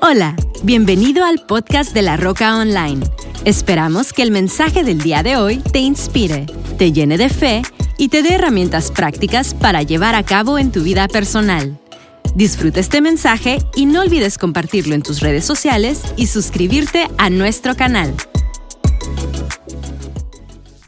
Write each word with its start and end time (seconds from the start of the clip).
Hola, 0.00 0.36
bienvenido 0.62 1.24
al 1.24 1.44
podcast 1.44 1.92
de 1.92 2.02
La 2.02 2.16
Roca 2.16 2.56
Online. 2.56 3.04
Esperamos 3.44 4.12
que 4.12 4.22
el 4.22 4.30
mensaje 4.30 4.84
del 4.84 5.00
día 5.00 5.24
de 5.24 5.36
hoy 5.36 5.58
te 5.58 5.80
inspire, 5.80 6.46
te 6.78 6.92
llene 6.92 7.18
de 7.18 7.28
fe 7.28 7.62
y 7.98 8.08
te 8.08 8.22
dé 8.22 8.34
herramientas 8.34 8.92
prácticas 8.92 9.54
para 9.54 9.82
llevar 9.82 10.14
a 10.14 10.22
cabo 10.22 10.56
en 10.56 10.70
tu 10.70 10.84
vida 10.84 11.08
personal. 11.08 11.76
Disfruta 12.36 12.78
este 12.78 13.00
mensaje 13.00 13.58
y 13.74 13.86
no 13.86 14.02
olvides 14.02 14.38
compartirlo 14.38 14.94
en 14.94 15.02
tus 15.02 15.20
redes 15.20 15.44
sociales 15.44 16.02
y 16.16 16.28
suscribirte 16.28 17.08
a 17.18 17.28
nuestro 17.28 17.74
canal. 17.74 18.14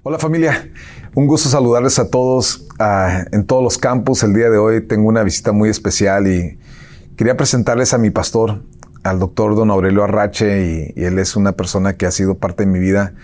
Hola 0.05 0.21
familia, 0.21 0.71
un 1.17 1.27
gusto 1.27 1.49
saludarles 1.49 1.99
a 1.99 2.09
todos 2.09 2.65
ah, 2.79 3.25
en 3.33 3.45
todos 3.45 3.63
los 3.63 3.77
campus. 3.77 4.23
El 4.23 4.35
día 4.35 4.51
de 4.51 4.59
hoy 4.59 4.87
tengo 4.87 5.09
una 5.09 5.25
visita 5.25 5.51
muy 5.51 5.69
especial 5.69 6.29
y 6.29 6.59
quería 7.17 7.37
presentarles 7.37 7.93
a 7.93 7.99
mi 7.99 8.11
pastor, 8.11 8.63
al 9.03 9.19
doctor 9.19 9.55
don 9.57 9.71
Aurelio 9.71 10.05
Arrache, 10.05 10.93
y, 10.97 11.03
él 11.03 11.19
es 11.19 11.37
una 11.37 11.53
persona 11.53 11.95
que 11.95 12.07
ha 12.07 12.11
sido 12.11 12.39
parte 12.39 12.65
de 12.65 12.71
mi 12.71 12.79
vida 12.79 13.15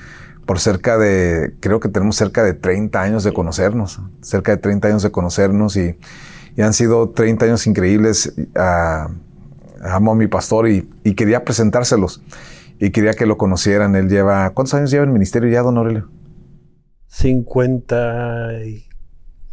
por 0.46 0.60
cerca 0.60 0.96
de, 0.96 1.54
creo 1.60 1.80
que 1.80 1.88
tenemos 1.88 2.16
cerca 2.16 2.42
de 2.44 2.54
30 2.54 3.02
años 3.02 3.24
de 3.24 3.32
conocernos, 3.32 4.00
cerca 4.20 4.52
de 4.52 4.58
30 4.58 4.88
años 4.88 5.02
de 5.02 5.10
conocernos 5.10 5.76
y, 5.76 5.96
han 6.58 6.72
sido 6.72 7.10
30 7.10 7.44
años 7.44 7.66
increíbles. 7.66 8.32
Amo 9.82 10.12
a 10.12 10.14
mi 10.14 10.26
pastor 10.26 10.68
y, 10.68 10.88
y 11.04 11.14
quería 11.14 11.44
presentárselos 11.44 12.22
y 12.78 12.90
quería 12.90 13.12
que 13.12 13.26
lo 13.26 13.36
conocieran. 13.36 13.94
Él 13.94 14.08
lleva, 14.08 14.50
¿cuántos 14.50 14.74
años 14.74 14.90
lleva 14.90 15.04
en 15.04 15.10
el 15.10 15.12
ministerio 15.12 15.50
ya, 15.50 15.62
don 15.62 15.76
Aurelio? 15.76 16.08
50, 17.08 18.62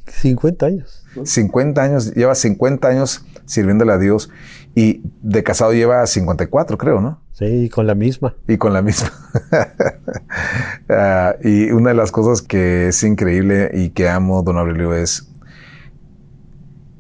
50 0.07 0.65
años. 0.65 1.05
50 1.23 1.81
años, 1.81 2.13
lleva 2.13 2.35
50 2.35 2.87
años 2.87 3.25
sirviéndole 3.45 3.93
a 3.93 3.97
Dios 3.97 4.29
y 4.75 5.01
de 5.21 5.43
casado 5.43 5.73
lleva 5.73 6.05
54, 6.05 6.77
creo, 6.77 7.01
¿no? 7.01 7.21
Sí, 7.33 7.69
con 7.69 7.87
la 7.87 7.95
misma. 7.95 8.35
Y 8.47 8.57
con 8.57 8.73
la 8.73 8.81
misma. 8.81 9.11
Ah, 10.89 11.35
y 11.41 11.71
una 11.71 11.89
de 11.89 11.95
las 11.95 12.11
cosas 12.11 12.41
que 12.41 12.89
es 12.89 13.03
increíble 13.03 13.71
y 13.73 13.91
que 13.91 14.09
amo, 14.09 14.43
don 14.43 14.57
Aurelio, 14.57 14.93
es 14.93 15.31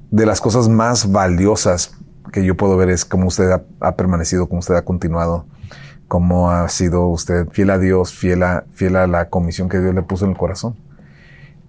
de 0.09 0.25
las 0.25 0.39
cosas 0.39 0.69
más 0.69 1.11
valiosas 1.11 1.95
que 2.31 2.45
yo 2.45 2.55
puedo 2.55 2.77
ver 2.77 2.89
es 2.89 3.05
cómo 3.05 3.27
usted 3.27 3.51
ha, 3.51 3.63
ha 3.81 3.95
permanecido, 3.95 4.47
cómo 4.47 4.59
usted 4.59 4.75
ha 4.75 4.85
continuado 4.85 5.45
cómo 6.13 6.51
ha 6.51 6.69
sido 6.69 7.07
usted 7.07 7.47
fiel 7.49 7.71
a 7.71 7.79
Dios, 7.79 8.13
fiel 8.13 8.43
a, 8.43 8.65
fiel 8.71 8.97
a 8.97 9.07
la 9.07 9.29
comisión 9.29 9.67
que 9.67 9.79
Dios 9.79 9.95
le 9.95 10.03
puso 10.03 10.25
en 10.25 10.31
el 10.33 10.37
corazón. 10.37 10.75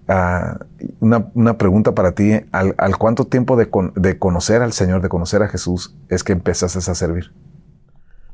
Ah, 0.07 0.59
una, 0.99 1.57
pregunta 1.57 1.95
para 1.95 2.13
ti, 2.13 2.33
¿al, 2.51 2.97
cuánto 2.97 3.25
tiempo 3.25 3.57
de, 3.57 3.69
conocer 4.19 4.61
al 4.61 4.71
Señor, 4.71 5.01
de 5.01 5.09
conocer 5.09 5.41
a 5.41 5.47
Jesús, 5.47 5.95
es 6.09 6.23
que 6.23 6.33
empezaste 6.33 6.79
a 6.79 6.95
servir? 6.95 7.31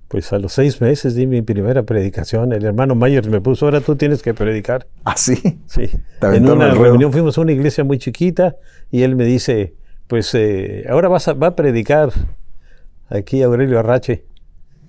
Pues 0.09 0.33
a 0.33 0.39
los 0.39 0.51
seis 0.51 0.81
meses 0.81 1.15
di 1.15 1.25
mi 1.25 1.41
primera 1.41 1.83
predicación. 1.83 2.51
El 2.51 2.65
hermano 2.65 2.95
Mayer 2.95 3.29
me 3.29 3.39
puso, 3.39 3.65
ahora 3.65 3.79
tú 3.79 3.95
tienes 3.95 4.21
que 4.21 4.33
predicar. 4.33 4.85
¿Ah, 5.05 5.15
sí? 5.15 5.61
Sí. 5.67 5.89
En 6.21 6.49
una 6.49 6.71
reunión 6.71 7.13
fuimos 7.13 7.37
a 7.37 7.41
una 7.41 7.53
iglesia 7.53 7.85
muy 7.85 7.97
chiquita 7.97 8.57
y 8.89 9.03
él 9.03 9.15
me 9.15 9.23
dice, 9.23 9.73
pues 10.07 10.33
eh, 10.33 10.85
ahora 10.89 11.07
vas 11.07 11.29
a, 11.29 11.33
va 11.33 11.47
a 11.47 11.55
predicar 11.55 12.09
aquí 13.07 13.41
Aurelio 13.41 13.79
Arrache. 13.79 14.25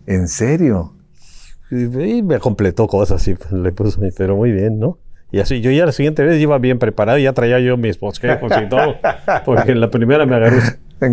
¿En 0.07 0.27
serio? 0.27 0.97
Y 1.71 2.23
me 2.25 2.41
completó 2.41 2.89
cosas 2.89 3.27
y 3.29 3.37
le 3.53 3.71
puso, 3.71 4.01
pero 4.17 4.35
muy 4.35 4.51
bien, 4.51 4.81
¿no? 4.81 4.99
Y 5.33 5.41
así, 5.41 5.63
yo 5.63 5.71
ya 5.71 5.87
la 5.87 5.93
siguiente 5.93 6.23
vez 6.23 6.39
iba 6.39 6.59
bien 6.59 6.79
preparado, 6.79 7.19
ya 7.19 7.33
traía 7.33 7.59
yo 7.59 7.79
mis 7.79 7.99
bosquejos 7.99 8.53
y 8.63 8.69
todo, 8.69 8.97
porque 9.47 9.73
en 9.73 9.81
la 9.81 9.91
primera 9.91 10.27
me 10.27 10.37
agarró. 10.37 10.59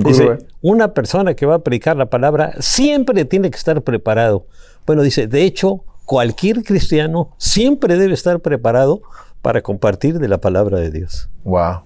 Dice, 0.06 0.38
una 0.62 0.94
persona 0.94 1.34
que 1.34 1.46
va 1.46 1.56
a 1.56 1.60
predicar 1.60 1.96
la 1.96 2.08
palabra 2.08 2.54
siempre 2.60 3.24
tiene 3.24 3.50
que 3.50 3.58
estar 3.58 3.82
preparado. 3.82 4.46
Bueno, 4.86 5.04
dice, 5.04 5.28
de 5.28 5.44
hecho, 5.44 5.86
cualquier 6.04 6.64
cristiano 6.64 7.34
siempre 7.38 7.98
debe 7.98 8.14
estar 8.14 8.42
preparado 8.42 9.02
para 9.42 9.62
compartir 9.62 10.20
de 10.20 10.28
la 10.28 10.40
palabra 10.40 10.80
de 10.80 10.92
Dios. 10.92 11.30
Wow, 11.46 11.84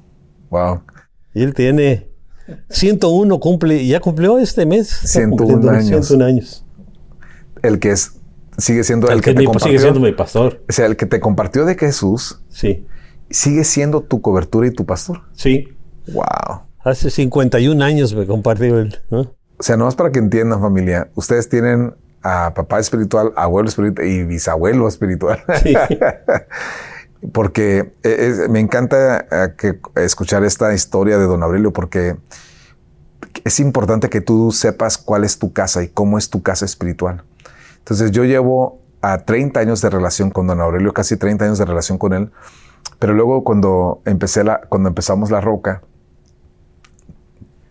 wow. 0.50 0.82
Y 1.36 1.44
él 1.44 1.54
tiene 1.54 2.08
101, 2.70 3.40
cumple, 3.40 3.86
ya 3.86 4.00
cumplió 4.00 4.40
este 4.40 4.66
mes. 4.66 4.90
101 4.90 5.70
años. 5.70 5.86
101 5.86 6.26
años. 6.26 6.66
El 7.62 7.80
que 7.80 7.92
es 7.92 8.20
sigue 8.58 8.84
siendo 8.84 9.10
el, 9.10 9.22
que, 9.22 9.34
te 9.34 9.44
compartió. 9.44 9.68
Sigue 9.68 9.80
siendo 9.80 10.00
mi 10.00 10.12
pastor. 10.12 10.64
O 10.68 10.72
sea, 10.72 10.86
el 10.86 10.96
que 10.96 11.06
te 11.06 11.20
compartió 11.20 11.66
de 11.66 11.76
Jesús. 11.76 12.42
Sí. 12.50 12.86
Sigue 13.30 13.64
siendo 13.64 14.02
tu 14.02 14.22
cobertura 14.22 14.68
y 14.68 14.72
tu 14.72 14.86
pastor. 14.86 15.22
Sí. 15.34 15.70
Wow. 16.08 16.64
Hace 16.84 17.10
51 17.10 17.84
años 17.84 18.14
me 18.14 18.26
compartió 18.26 18.80
él. 18.80 19.00
O 19.10 19.28
sea, 19.60 19.78
nomás 19.78 19.96
para 19.96 20.12
que 20.12 20.20
entiendan, 20.20 20.60
familia, 20.60 21.10
ustedes 21.16 21.48
tienen 21.50 21.96
a 22.22 22.54
papá 22.54 22.80
espiritual, 22.80 23.34
abuelo 23.36 23.70
espiritual 23.70 24.08
y 24.08 24.24
bisabuelo 24.24 24.88
espiritual. 24.88 25.44
Sí. 25.64 25.74
porque 27.32 27.94
me 28.50 28.60
encanta 28.60 29.26
eh, 29.32 29.54
que, 29.58 29.80
escuchar 29.96 30.44
esta 30.44 30.74
historia 30.74 31.18
de 31.18 31.26
don 31.26 31.42
Aurelio 31.44 31.72
porque 31.72 32.18
es 33.46 33.60
importante 33.60 34.10
que 34.10 34.22
tú 34.22 34.52
sepas 34.52 34.98
cuál 34.98 35.24
es 35.24 35.40
tu 35.40 35.54
casa 35.54 35.84
y 35.84 35.88
cómo 35.88 36.18
es 36.18 36.30
tu 36.30 36.42
casa 36.44 36.66
espiritual. 36.66 37.24
Entonces 37.84 38.12
yo 38.12 38.24
llevo 38.24 38.82
a 39.02 39.18
30 39.20 39.60
años 39.60 39.82
de 39.82 39.90
relación 39.90 40.30
con 40.32 40.48
don 40.48 40.62
Aurelio, 40.62 40.94
casi 40.94 41.18
30 41.18 41.44
años 41.44 41.58
de 41.58 41.66
relación 41.66 41.98
con 41.98 42.14
él, 42.14 42.32
pero 43.00 43.14
luego 43.14 43.44
cuando, 43.44 44.02
empecé 44.06 44.46
la, 44.46 44.62
cuando 44.70 44.88
empezamos 44.88 45.30
La 45.30 45.42
Roca, 45.42 45.82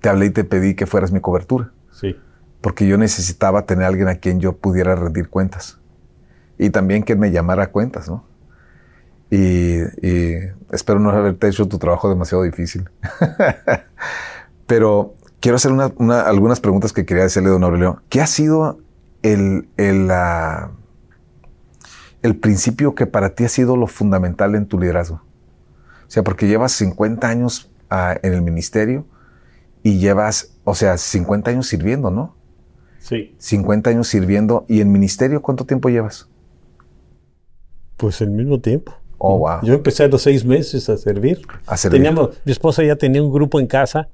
te 0.03 0.11
hablé 0.11 0.27
y 0.27 0.31
te 0.31 0.45
pedí 0.45 0.75
que 0.75 0.87
fueras 0.87 1.11
mi 1.13 1.21
cobertura. 1.21 1.73
Sí. 1.91 2.17
Porque 2.61 2.87
yo 2.87 2.99
necesitaba 2.99 3.65
tener 3.65 3.85
a 3.85 3.89
alguien 3.89 4.09
a 4.09 4.17
quien 4.17 4.41
yo 4.41 4.59
pudiera 4.59 4.95
rendir 4.95 5.31
cuentas. 5.31 5.79
Y 6.59 6.69
también 6.69 7.03
que 7.03 7.17
me 7.17 7.31
llamara 7.31 7.65
a 7.65 7.67
cuentas, 7.69 8.09
¿no? 8.09 8.27
Y, 9.31 9.79
espero 10.71 11.01
no 11.01 11.09
haberte 11.09 11.49
hecho 11.49 11.67
tu 11.67 11.79
trabajo 11.79 12.11
demasiado 12.11 12.45
difícil. 12.45 12.91
Pero 14.67 15.15
quiero 15.41 15.57
hacer 15.57 15.73
algunas 15.73 16.61
preguntas 16.61 16.93
que 16.93 17.07
quería 17.07 17.23
decirle 17.23 17.49
don 17.49 17.65
Aurelio. 17.65 18.03
¿Qué 18.11 18.21
ha 18.21 18.27
sido 18.27 18.82
el, 19.23 19.69
el, 19.77 20.11
el 22.23 22.37
principio 22.37 22.95
que 22.95 23.07
para 23.07 23.35
ti 23.35 23.45
ha 23.45 23.49
sido 23.49 23.77
lo 23.77 23.87
fundamental 23.87 24.55
en 24.55 24.67
tu 24.67 24.79
liderazgo. 24.79 25.17
O 25.17 26.11
sea, 26.11 26.23
porque 26.23 26.47
llevas 26.47 26.73
50 26.73 27.27
años 27.29 27.71
ah, 27.89 28.17
en 28.23 28.35
el 28.35 28.43
ministerio 28.43 29.07
y 29.83 29.99
llevas, 29.99 30.55
o 30.65 30.75
sea, 30.75 30.99
50 30.99 31.51
años 31.51 31.67
sirviendo, 31.67 32.11
¿no? 32.11 32.37
Sí. 32.99 33.35
50 33.39 33.91
años 33.91 34.09
sirviendo. 34.09 34.65
¿Y 34.69 34.81
en 34.81 34.93
ministerio 34.93 35.43
cuánto 35.43 35.65
tiempo 35.65 35.89
llevas? 35.89 36.29
Pues 37.97 38.21
el 38.21 38.31
mismo 38.31 38.61
tiempo. 38.61 38.93
Oh, 39.19 39.39
wow. 39.39 39.61
Yo 39.63 39.75
empecé 39.75 40.05
a 40.05 40.09
los 40.09 40.23
seis 40.23 40.45
meses 40.45 40.89
a 40.89 40.97
servir. 40.97 41.43
A 41.67 41.77
servir. 41.77 42.01
Teníamos, 42.01 42.31
mi 42.45 42.53
esposa 42.53 42.83
ya 42.83 42.97
tenía 42.97 43.23
un 43.23 43.33
grupo 43.33 43.61
en 43.61 43.67
casa 43.67 44.09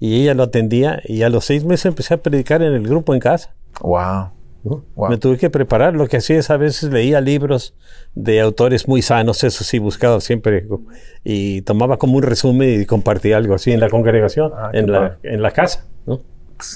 y 0.00 0.20
ella 0.20 0.34
lo 0.34 0.42
atendía 0.42 1.00
y 1.04 1.22
a 1.22 1.28
los 1.28 1.44
seis 1.44 1.64
meses 1.64 1.86
empecé 1.86 2.14
a 2.14 2.22
predicar 2.22 2.62
en 2.62 2.72
el 2.72 2.86
grupo 2.86 3.14
en 3.14 3.20
casa. 3.20 3.54
Wow. 3.80 4.30
Me 5.08 5.18
tuve 5.18 5.38
que 5.38 5.50
preparar. 5.50 5.94
Lo 5.94 6.06
que 6.08 6.18
hacía 6.18 6.38
es 6.38 6.50
a 6.50 6.56
veces 6.56 6.90
leía 6.90 7.20
libros 7.20 7.74
de 8.14 8.40
autores 8.40 8.88
muy 8.88 9.02
sanos, 9.02 9.44
eso 9.44 9.64
sí, 9.64 9.78
buscaba 9.78 10.20
siempre. 10.20 10.66
Y 11.24 11.62
tomaba 11.62 11.98
como 11.98 12.16
un 12.16 12.22
resumen 12.22 12.80
y 12.80 12.86
compartía 12.86 13.36
algo 13.36 13.54
así 13.54 13.72
en 13.72 13.80
la 13.80 13.88
congregación, 13.88 14.52
ah, 14.56 14.70
en, 14.72 14.90
la, 14.90 15.18
en, 15.22 15.42
la, 15.42 15.50
casa. 15.52 15.84
¿no? 16.06 16.20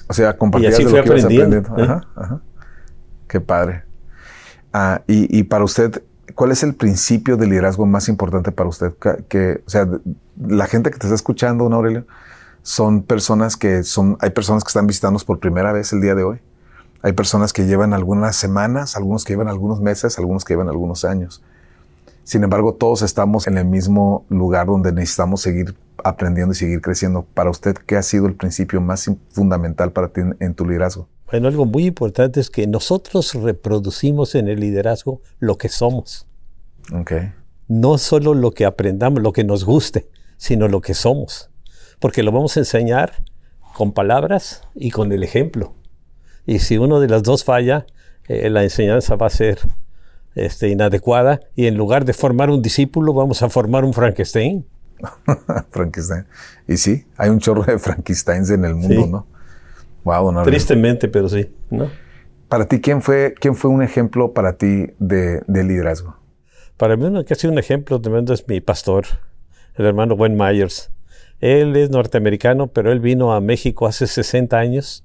O 0.08 0.14
sea, 0.14 0.36
compartía 0.36 0.70
y 0.70 0.72
así 0.72 0.84
fui 0.84 0.98
aprendiendo. 0.98 1.56
¿eh? 1.56 1.82
Ajá, 1.82 2.08
ajá. 2.14 2.40
Qué 3.28 3.40
padre. 3.40 3.82
Ah, 4.72 5.02
y, 5.06 5.38
y, 5.38 5.42
para 5.42 5.64
usted, 5.64 6.02
¿cuál 6.34 6.52
es 6.52 6.62
el 6.62 6.74
principio 6.74 7.36
de 7.36 7.46
liderazgo 7.46 7.84
más 7.86 8.08
importante 8.08 8.52
para 8.52 8.68
usted? 8.68 8.92
Que, 9.28 9.62
o 9.66 9.70
sea, 9.70 9.88
la 10.38 10.66
gente 10.66 10.90
que 10.90 10.98
te 10.98 11.06
está 11.06 11.14
escuchando, 11.14 11.68
¿no, 11.68 11.76
Aurelio? 11.76 12.06
Son 12.62 13.02
personas 13.02 13.56
que 13.56 13.82
son, 13.82 14.16
hay 14.20 14.30
personas 14.30 14.62
que 14.62 14.68
están 14.68 14.86
visitándonos 14.86 15.24
por 15.24 15.40
primera 15.40 15.72
vez 15.72 15.92
el 15.92 16.00
día 16.00 16.14
de 16.14 16.22
hoy 16.22 16.40
hay 17.02 17.12
personas 17.12 17.52
que 17.52 17.66
llevan 17.66 17.92
algunas 17.92 18.36
semanas, 18.36 18.96
algunos 18.96 19.24
que 19.24 19.32
llevan 19.32 19.48
algunos 19.48 19.80
meses, 19.80 20.18
algunos 20.18 20.44
que 20.44 20.54
llevan 20.54 20.68
algunos 20.68 21.04
años. 21.04 21.42
Sin 22.24 22.44
embargo, 22.44 22.74
todos 22.74 23.02
estamos 23.02 23.48
en 23.48 23.58
el 23.58 23.64
mismo 23.64 24.24
lugar 24.28 24.68
donde 24.68 24.92
necesitamos 24.92 25.40
seguir 25.40 25.74
aprendiendo 26.04 26.52
y 26.52 26.56
seguir 26.56 26.80
creciendo. 26.80 27.26
Para 27.34 27.50
usted, 27.50 27.74
¿qué 27.74 27.96
ha 27.96 28.02
sido 28.02 28.26
el 28.26 28.34
principio 28.36 28.80
más 28.80 29.10
fundamental 29.30 29.92
para 29.92 30.08
ti 30.08 30.20
en 30.38 30.54
tu 30.54 30.64
liderazgo? 30.64 31.08
Bueno, 31.28 31.48
algo 31.48 31.64
muy 31.66 31.86
importante 31.86 32.38
es 32.38 32.50
que 32.50 32.66
nosotros 32.66 33.34
reproducimos 33.34 34.36
en 34.36 34.48
el 34.48 34.60
liderazgo 34.60 35.20
lo 35.40 35.58
que 35.58 35.68
somos. 35.68 36.26
Okay. 36.92 37.32
No 37.66 37.98
solo 37.98 38.34
lo 38.34 38.52
que 38.52 38.64
aprendamos, 38.64 39.22
lo 39.22 39.32
que 39.32 39.42
nos 39.42 39.64
guste, 39.64 40.08
sino 40.36 40.68
lo 40.68 40.80
que 40.80 40.94
somos. 40.94 41.50
Porque 41.98 42.22
lo 42.22 42.30
vamos 42.30 42.56
a 42.56 42.60
enseñar 42.60 43.24
con 43.74 43.92
palabras 43.92 44.62
y 44.74 44.90
con 44.90 45.10
el 45.10 45.24
ejemplo. 45.24 45.74
Y 46.46 46.58
si 46.58 46.78
uno 46.78 47.00
de 47.00 47.08
las 47.08 47.22
dos 47.22 47.44
falla, 47.44 47.86
eh, 48.28 48.50
la 48.50 48.62
enseñanza 48.62 49.16
va 49.16 49.26
a 49.26 49.30
ser 49.30 49.58
este, 50.34 50.68
inadecuada 50.68 51.40
y 51.54 51.66
en 51.66 51.76
lugar 51.76 52.04
de 52.04 52.12
formar 52.12 52.50
un 52.50 52.62
discípulo 52.62 53.12
vamos 53.12 53.42
a 53.42 53.48
formar 53.48 53.84
un 53.84 53.92
Frankenstein. 53.92 54.64
Frankenstein. 55.70 56.26
Y 56.68 56.76
sí, 56.76 57.06
hay 57.16 57.30
un 57.30 57.38
chorro 57.38 57.64
de 57.64 57.78
Frankensteins 57.78 58.50
en 58.50 58.64
el 58.64 58.74
mundo, 58.74 59.06
¿no? 59.06 59.26
Wow, 60.04 60.32
no, 60.32 60.42
Tristemente, 60.42 61.08
pero 61.08 61.28
sí, 61.28 61.48
¿no? 61.70 61.90
Para 62.48 62.66
ti, 62.66 62.80
¿quién 62.80 63.02
fue, 63.02 63.34
quién 63.38 63.54
fue 63.54 63.70
un 63.70 63.82
ejemplo 63.82 64.32
para 64.32 64.56
ti 64.56 64.88
de, 64.98 65.42
liderazgo? 65.48 66.16
Para 66.76 66.96
mí, 66.96 67.04
uno 67.04 67.24
que 67.24 67.34
ha 67.34 67.36
sido 67.36 67.52
un 67.52 67.58
ejemplo 67.58 68.00
tremendo 68.00 68.34
es 68.34 68.46
mi 68.48 68.60
pastor, 68.60 69.06
el 69.76 69.86
hermano 69.86 70.16
Gwen 70.16 70.36
Myers. 70.36 70.90
Él 71.40 71.76
es 71.76 71.90
norteamericano, 71.90 72.66
pero 72.66 72.92
él 72.92 73.00
vino 73.00 73.32
a 73.32 73.40
México 73.40 73.86
hace 73.86 74.06
60 74.06 74.58
años 74.58 75.04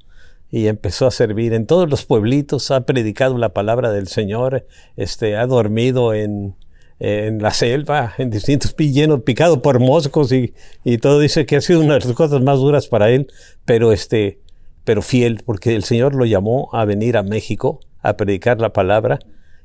y 0.51 0.67
empezó 0.67 1.07
a 1.07 1.11
servir 1.11 1.53
en 1.53 1.65
todos 1.65 1.89
los 1.89 2.05
pueblitos, 2.05 2.71
ha 2.71 2.85
predicado 2.85 3.38
la 3.38 3.49
palabra 3.49 3.91
del 3.91 4.07
Señor, 4.07 4.65
este, 4.95 5.35
ha 5.35 5.45
dormido 5.45 6.13
en, 6.13 6.55
en 6.99 7.41
la 7.41 7.51
selva, 7.51 8.13
en 8.17 8.29
distintos 8.29 8.75
llenos, 8.75 9.21
picado 9.21 9.61
por 9.61 9.79
moscos 9.79 10.31
y, 10.31 10.53
y, 10.83 10.97
todo. 10.97 11.19
Dice 11.19 11.45
que 11.45 11.57
ha 11.57 11.61
sido 11.61 11.81
una 11.81 11.95
de 11.95 12.01
las 12.01 12.13
cosas 12.13 12.41
más 12.41 12.59
duras 12.59 12.88
para 12.88 13.09
él, 13.09 13.27
pero, 13.65 13.91
este, 13.91 14.39
pero 14.83 15.01
fiel, 15.01 15.41
porque 15.45 15.75
el 15.75 15.83
Señor 15.83 16.15
lo 16.15 16.25
llamó 16.25 16.69
a 16.73 16.85
venir 16.85 17.17
a 17.17 17.23
México 17.23 17.81
a 18.01 18.15
predicar 18.15 18.61
la 18.61 18.71
palabra. 18.71 19.19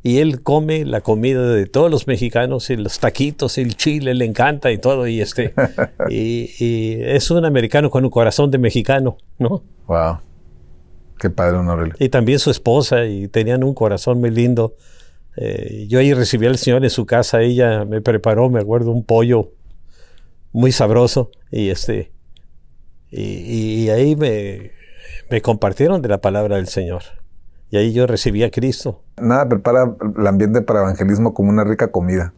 Y 0.05 0.19
él 0.19 0.43
come 0.43 0.85
la 0.85 1.01
comida 1.01 1.47
de 1.47 1.67
todos 1.67 1.89
los 1.89 2.09
mexicanos, 2.09 2.71
y 2.71 2.77
los 2.77 2.99
taquitos, 2.99 3.57
el 3.57 3.77
chile, 3.77 4.15
le 4.15 4.25
encanta 4.25 4.73
y 4.73 4.79
todo. 4.79 5.07
Y, 5.07 5.21
este, 5.21 5.55
y, 6.11 6.51
y 6.59 6.99
es 7.01 7.31
un 7.31 7.45
americano 7.45 7.89
con 7.89 8.05
un 8.05 8.11
corazón 8.11 8.51
de 8.51 8.59
mexicano, 8.59 9.17
¿no? 9.39 9.63
Wow. 9.87 10.19
Qué 11.23 11.31
padre, 11.31 11.59
Honorable. 11.59 11.95
Y 12.01 12.09
también 12.09 12.41
su 12.41 12.51
esposa, 12.51 13.05
y 13.05 13.29
tenían 13.29 13.63
un 13.63 13.75
corazón 13.75 14.19
muy 14.19 14.31
lindo. 14.31 14.75
Eh, 15.37 15.87
yo 15.89 16.01
ahí 16.01 16.13
recibí 16.15 16.47
al 16.47 16.59
Señor 16.59 16.83
en 16.83 16.91
su 16.91 17.07
casa, 17.07 17.43
ella 17.43 17.85
me 17.85 18.01
preparó, 18.01 18.51
me 18.51 18.59
acuerdo, 18.59 18.91
un 18.91 19.05
pollo 19.05 19.53
muy 20.51 20.73
sabroso, 20.73 21.31
y 21.53 21.71
este, 21.71 22.11
y, 23.13 23.89
ahí 23.91 24.17
me, 24.17 24.73
me 25.31 25.41
compartieron 25.43 26.03
de 26.03 26.09
la 26.09 26.21
palabra 26.21 26.57
del 26.57 26.67
Señor. 26.67 27.05
Y 27.71 27.77
ahí 27.77 27.93
yo 27.93 28.09
recibí 28.09 28.43
a 28.43 28.51
Cristo. 28.51 29.05
Nada 29.17 29.49
prepara 29.49 29.95
el 30.19 30.27
ambiente 30.27 30.61
para 30.61 30.81
evangelismo 30.81 31.35
como 31.35 31.51
una 31.51 31.63
rica 31.63 31.93
comida. 31.93 32.35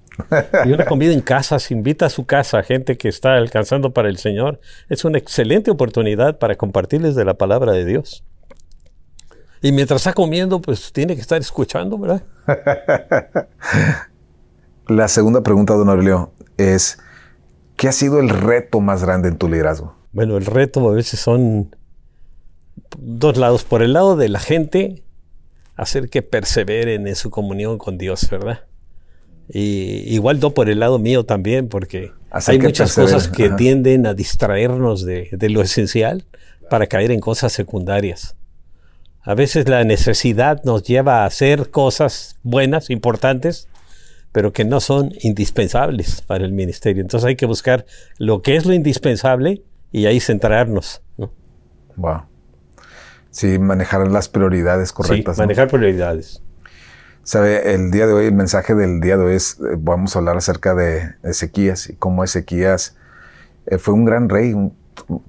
Y 0.66 0.72
una 0.72 0.84
comida 0.84 1.14
en 1.14 1.22
casa, 1.22 1.58
se 1.58 1.72
invita 1.72 2.04
a 2.04 2.10
su 2.10 2.26
casa 2.26 2.58
a 2.58 2.62
gente 2.62 2.98
que 2.98 3.08
está 3.08 3.36
alcanzando 3.36 3.94
para 3.94 4.10
el 4.10 4.18
Señor. 4.18 4.60
Es 4.90 5.06
una 5.06 5.16
excelente 5.16 5.70
oportunidad 5.70 6.38
para 6.38 6.56
compartirles 6.56 7.14
de 7.14 7.24
la 7.24 7.32
palabra 7.32 7.72
de 7.72 7.86
Dios. 7.86 8.24
Y 9.64 9.72
mientras 9.72 10.02
está 10.02 10.12
comiendo, 10.12 10.60
pues 10.60 10.92
tiene 10.92 11.14
que 11.14 11.22
estar 11.22 11.40
escuchando, 11.40 11.96
¿verdad? 11.96 12.22
La 14.88 15.08
segunda 15.08 15.42
pregunta, 15.42 15.72
don 15.72 15.88
Aurelio, 15.88 16.34
es, 16.58 16.98
¿qué 17.74 17.88
ha 17.88 17.92
sido 17.92 18.20
el 18.20 18.28
reto 18.28 18.80
más 18.80 19.02
grande 19.02 19.28
en 19.28 19.38
tu 19.38 19.48
liderazgo? 19.48 19.96
Bueno, 20.12 20.36
el 20.36 20.44
reto 20.44 20.86
a 20.90 20.92
veces 20.92 21.18
son 21.18 21.74
dos 22.98 23.38
lados. 23.38 23.64
Por 23.64 23.82
el 23.82 23.94
lado 23.94 24.16
de 24.16 24.28
la 24.28 24.38
gente, 24.38 25.02
hacer 25.76 26.10
que 26.10 26.20
perseveren 26.20 27.08
en 27.08 27.16
su 27.16 27.30
comunión 27.30 27.78
con 27.78 27.96
Dios, 27.96 28.28
¿verdad? 28.30 28.64
Y 29.48 30.14
igual 30.14 30.40
no 30.40 30.50
por 30.50 30.68
el 30.68 30.80
lado 30.80 30.98
mío 30.98 31.24
también, 31.24 31.70
porque 31.70 32.12
hay 32.30 32.58
muchas 32.58 32.94
cosas 32.94 33.28
que 33.28 33.48
tienden 33.48 34.06
a 34.06 34.12
distraernos 34.12 35.06
de, 35.06 35.30
de, 35.32 35.48
lo 35.48 35.62
esencial 35.62 36.26
para 36.68 36.86
caer 36.86 37.10
en 37.12 37.20
cosas 37.20 37.54
secundarias. 37.54 38.36
A 39.26 39.34
veces 39.34 39.68
la 39.68 39.84
necesidad 39.84 40.62
nos 40.64 40.82
lleva 40.82 41.22
a 41.22 41.26
hacer 41.26 41.70
cosas 41.70 42.36
buenas, 42.42 42.90
importantes, 42.90 43.68
pero 44.32 44.52
que 44.52 44.66
no 44.66 44.80
son 44.80 45.12
indispensables 45.20 46.20
para 46.20 46.44
el 46.44 46.52
ministerio. 46.52 47.00
Entonces 47.00 47.26
hay 47.26 47.36
que 47.36 47.46
buscar 47.46 47.86
lo 48.18 48.42
que 48.42 48.56
es 48.56 48.66
lo 48.66 48.74
indispensable 48.74 49.62
y 49.92 50.06
ahí 50.06 50.20
centrarnos. 50.20 51.02
Wow. 51.96 52.22
Sí, 53.30 53.58
manejar 53.58 54.06
las 54.08 54.28
prioridades 54.28 54.92
correctas. 54.92 55.36
Sí, 55.36 55.42
manejar 55.42 55.68
prioridades. 55.68 56.42
Sabe, 57.22 57.74
el 57.74 57.90
día 57.90 58.06
de 58.06 58.12
hoy, 58.12 58.26
el 58.26 58.34
mensaje 58.34 58.74
del 58.74 59.00
día 59.00 59.16
de 59.16 59.24
hoy 59.24 59.34
es, 59.36 59.58
eh, 59.60 59.76
vamos 59.78 60.14
a 60.14 60.18
hablar 60.18 60.36
acerca 60.36 60.74
de 60.74 61.14
Ezequías 61.22 61.88
y 61.88 61.96
cómo 61.96 62.22
Ezequías 62.22 62.96
eh, 63.66 63.78
fue 63.78 63.94
un 63.94 64.04
gran 64.04 64.28
rey, 64.28 64.52
un 64.52 64.76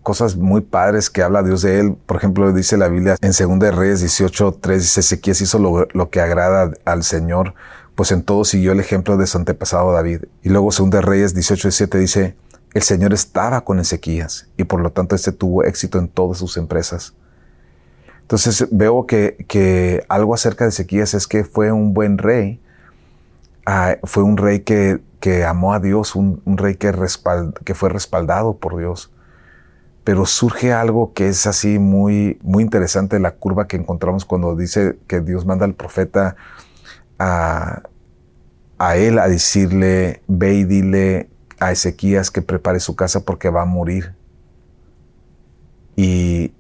cosas 0.04 0.36
muy 0.36 0.62
padres 0.62 1.10
que 1.10 1.24
habla 1.24 1.44
Dios 1.44 1.62
de 1.62 1.80
él. 1.80 1.98
Por 2.06 2.18
ejemplo, 2.18 2.52
dice 2.54 2.78
la 2.78 2.88
Biblia 2.88 3.18
en 3.22 3.60
2 3.60 3.76
Reyes 3.76 4.02
18, 4.02 4.60
3, 4.62 4.82
dice 4.82 5.00
Ezequías 5.00 5.42
hizo 5.42 5.60
lo, 5.60 6.10
que 6.10 6.22
agrada 6.22 6.72
al 6.86 7.04
Señor, 7.04 7.54
pues 7.96 8.12
en 8.12 8.24
todo 8.24 8.46
siguió 8.46 8.72
el 8.72 8.80
ejemplo 8.80 9.18
de 9.18 9.28
su 9.28 9.38
antepasado 9.38 9.92
David. 9.92 10.24
Y 10.44 10.50
luego 10.50 10.70
2 10.72 11.04
Reyes 11.04 11.34
18, 11.34 11.72
7 11.72 11.98
dice, 11.98 12.36
el 12.74 12.84
Señor 12.84 13.14
estaba 13.14 13.62
con 13.62 13.80
Ezequías 13.80 14.48
y 14.58 14.66
por 14.66 14.82
lo 14.82 14.92
tanto 14.92 15.16
este 15.16 15.32
tuvo 15.32 15.64
éxito 15.64 15.98
en 15.98 16.08
todas 16.08 16.38
sus 16.38 16.58
empresas. 16.58 17.14
Entonces 18.22 18.68
veo 18.72 19.06
que, 19.06 19.46
que 19.48 20.04
algo 20.10 20.34
acerca 20.34 20.66
de 20.66 20.70
Ezequías 20.70 21.14
es 21.14 21.28
que 21.28 21.44
fue 21.44 21.72
un 21.72 21.94
buen 21.94 22.18
rey, 22.18 22.60
ah, 23.66 23.98
fue 24.04 24.24
un 24.24 24.36
rey 24.38 24.62
que, 24.62 25.00
que 25.20 25.46
amó 25.46 25.74
a 25.74 25.80
Dios, 25.80 26.16
un, 26.16 26.42
rey 26.46 26.76
que 26.76 27.76
fue 27.76 27.90
respaldado 27.90 28.58
por 28.58 28.78
Dios 28.78 29.12
pero 30.06 30.28
surge 30.28 30.72
algo 30.72 31.14
que 31.14 31.28
es 31.28 31.48
así 31.48 31.80
muy, 31.80 32.38
muy 32.44 32.64
interesante, 32.64 33.20
la 33.20 33.32
curva 33.32 33.68
que 33.68 33.76
encontramos 33.76 34.24
cuando 34.24 34.56
dice 34.56 35.00
que 35.08 35.20
Dios 35.20 35.48
manda 35.48 35.66
al 35.66 35.74
profeta 35.74 36.36
a, 37.18 37.82
a 38.78 38.98
él 38.98 39.18
a 39.18 39.28
decirle, 39.28 40.22
ve 40.28 40.54
y 40.54 40.64
dile 40.64 41.28
a 41.60 41.72
Ezequías 41.72 42.30
que 42.30 42.44
prepare 42.44 42.80
su 42.80 42.96
casa 42.96 43.22
porque 43.22 43.50
va 43.50 43.64
a 43.64 43.66
morir. 43.66 44.14
Y, 45.96 46.54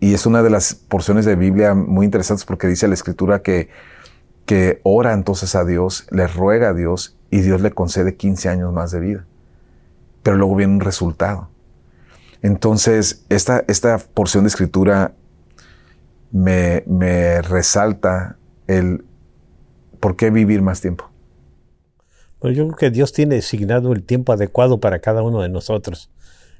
y 0.00 0.14
es 0.14 0.26
una 0.26 0.42
de 0.42 0.50
las 0.50 0.74
porciones 0.74 1.24
de 1.24 1.36
Biblia 1.36 1.74
muy 1.74 2.04
interesantes 2.04 2.44
porque 2.44 2.66
dice 2.66 2.88
la 2.88 2.94
escritura 2.94 3.42
que, 3.42 3.68
que 4.44 4.80
ora 4.82 5.12
entonces 5.12 5.54
a 5.54 5.64
Dios, 5.64 6.08
le 6.10 6.26
ruega 6.26 6.70
a 6.70 6.74
Dios 6.74 7.16
y 7.30 7.42
Dios 7.42 7.60
le 7.60 7.70
concede 7.70 8.16
15 8.16 8.48
años 8.48 8.72
más 8.72 8.90
de 8.90 8.98
vida. 8.98 9.24
Pero 10.24 10.36
luego 10.36 10.56
viene 10.56 10.74
un 10.74 10.80
resultado. 10.80 11.51
Entonces, 12.42 13.24
esta, 13.28 13.64
esta 13.68 13.98
porción 13.98 14.42
de 14.44 14.48
escritura 14.48 15.14
me, 16.32 17.40
resalta 17.42 18.36
el 18.66 19.04
por 20.00 20.16
qué 20.16 20.30
vivir 20.30 20.60
más 20.60 20.80
tiempo. 20.80 21.08
Bueno, 22.40 22.56
yo 22.56 22.64
creo 22.64 22.76
que 22.76 22.90
Dios 22.90 23.12
tiene 23.12 23.36
designado 23.36 23.92
el 23.92 24.02
tiempo 24.02 24.32
adecuado 24.32 24.80
para 24.80 24.98
cada 24.98 25.22
uno 25.22 25.42
de 25.42 25.48
nosotros. 25.48 26.10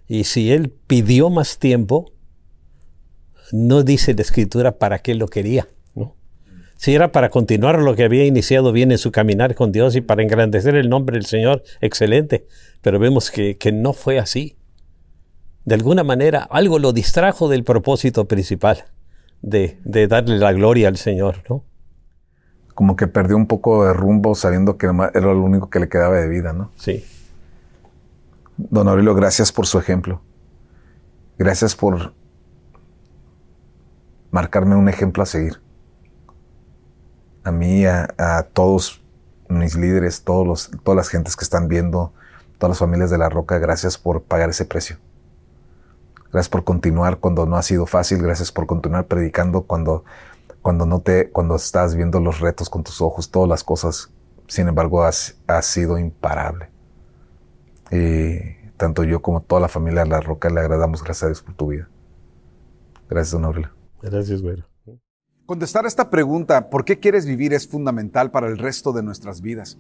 Y 0.07 0.25
si 0.25 0.53
Él 0.53 0.73
pidió 0.87 1.31
más 1.31 1.59
tiempo, 1.59 2.13
no 3.51 3.83
dice 3.83 4.15
la 4.15 4.23
escritura 4.23 4.79
para 4.79 5.01
qué 5.01 5.17
lo 5.17 5.27
quería. 5.27 5.69
¿no? 5.97 6.15
Si 6.77 6.95
era 6.95 7.11
para 7.11 7.31
continuar 7.31 7.81
lo 7.81 7.97
que 7.97 8.05
había 8.05 8.25
iniciado 8.25 8.71
bien 8.71 8.93
en 8.93 8.99
su 8.99 9.11
caminar 9.11 9.57
con 9.57 9.73
Dios 9.73 9.97
y 9.97 10.01
para 10.01 10.23
engrandecer 10.23 10.77
el 10.77 10.89
nombre 10.89 11.17
del 11.17 11.27
Señor, 11.27 11.65
excelente. 11.81 12.47
Pero 12.83 13.01
vemos 13.01 13.33
que, 13.33 13.57
que 13.59 13.73
no 13.73 13.93
fue 13.93 14.21
así 14.21 14.57
de 15.65 15.75
alguna 15.75 16.05
manera 16.05 16.47
algo 16.51 16.79
lo 16.79 16.93
distrajo 16.93 17.49
del 17.49 17.65
propósito 17.65 18.27
principal 18.27 18.85
de, 19.43 19.79
darle 20.09 20.39
la 20.39 20.53
gloria 20.53 20.89
al 20.89 20.97
Señor, 20.97 21.43
¿no? 21.49 21.65
Como 22.75 22.97
que 22.97 23.07
perdió 23.07 23.37
un 23.37 23.47
poco 23.47 23.85
de 23.85 23.93
rumbo 23.93 24.35
sabiendo 24.35 24.79
que 24.79 24.87
era 24.87 25.21
lo 25.21 25.43
único 25.43 25.69
que 25.69 25.79
le 25.79 25.89
quedaba 25.89 26.17
de 26.17 26.29
vida, 26.29 26.53
¿no? 26.53 26.71
Sí. 26.77 27.05
Don 28.57 28.89
Aurelio, 28.89 29.15
gracias 29.15 29.53
por 29.53 29.67
su 29.67 29.79
ejemplo. 29.79 30.23
Gracias 31.39 31.77
por 31.77 32.15
marcarme 34.31 34.77
un 34.77 34.89
ejemplo 34.89 35.23
a 35.23 35.27
seguir. 35.27 35.61
A 37.45 37.51
mí, 37.51 37.85
a, 37.85 38.09
a 38.17 38.45
todos 38.45 39.03
mis 39.49 39.77
líderes, 39.77 40.23
todos 40.23 40.47
los, 40.47 40.71
todas 40.83 40.97
las 40.97 41.09
gentes 41.09 41.37
que 41.37 41.45
están 41.45 41.69
viendo, 41.69 42.15
todas 42.59 42.71
las 42.71 42.79
familias 42.79 43.11
de 43.11 43.19
la 43.19 43.29
Roca, 43.29 43.59
gracias 43.59 43.99
por 43.99 44.23
pagar 44.23 44.51
ese 44.51 44.65
precio. 44.65 44.97
Gracias 46.33 46.49
por 46.49 46.65
continuar 46.65 47.19
cuando 47.19 47.45
no 47.45 47.57
ha 47.57 47.63
sido 47.63 47.85
fácil. 47.85 48.23
Gracias 48.23 48.51
por 48.51 48.67
continuar 48.67 49.07
predicando 49.07 49.63
cuando, 49.63 50.05
cuando 50.63 50.87
no 50.87 51.01
te, 51.01 51.31
cuando 51.31 51.57
estás 51.57 51.95
viendo 51.95 52.21
los 52.21 52.41
retos 52.41 52.71
con 52.71 52.83
tus 52.83 53.03
ojos, 53.03 53.31
todas 53.31 53.51
las 53.51 53.63
cosas. 53.63 54.11
Sin 54.49 54.67
embargo, 54.67 55.05
has, 55.05 55.37
sido 55.61 55.99
imparable. 55.99 56.71
Y 57.91 58.39
tanto 58.79 59.05
yo 59.05 59.21
como 59.21 59.43
toda 59.43 59.61
la 59.61 59.69
familia 59.69 60.05
de 60.05 60.09
La 60.09 60.21
Roca 60.21 60.49
le 60.49 60.61
agradamos 60.61 61.03
gracias 61.03 61.25
a 61.25 61.27
Dios 61.27 61.43
por 61.43 61.55
tu 61.55 61.67
vida. 61.69 61.89
Gracias, 63.11 63.33
don 63.33 63.45
Aurelio. 63.45 63.71
Gracias, 64.01 64.41
güero. 64.41 64.65
Contestar 65.45 65.85
esta 65.85 66.09
pregunta, 66.09 66.71
¿por 66.71 66.87
qué 66.87 66.99
quieres 66.99 67.27
vivir? 67.27 67.53
es 67.53 67.69
fundamental 67.69 68.31
para 68.31 68.47
el 68.47 68.57
resto 68.57 68.93
de 68.93 69.03
nuestras 69.03 69.43
vidas. 69.43 69.77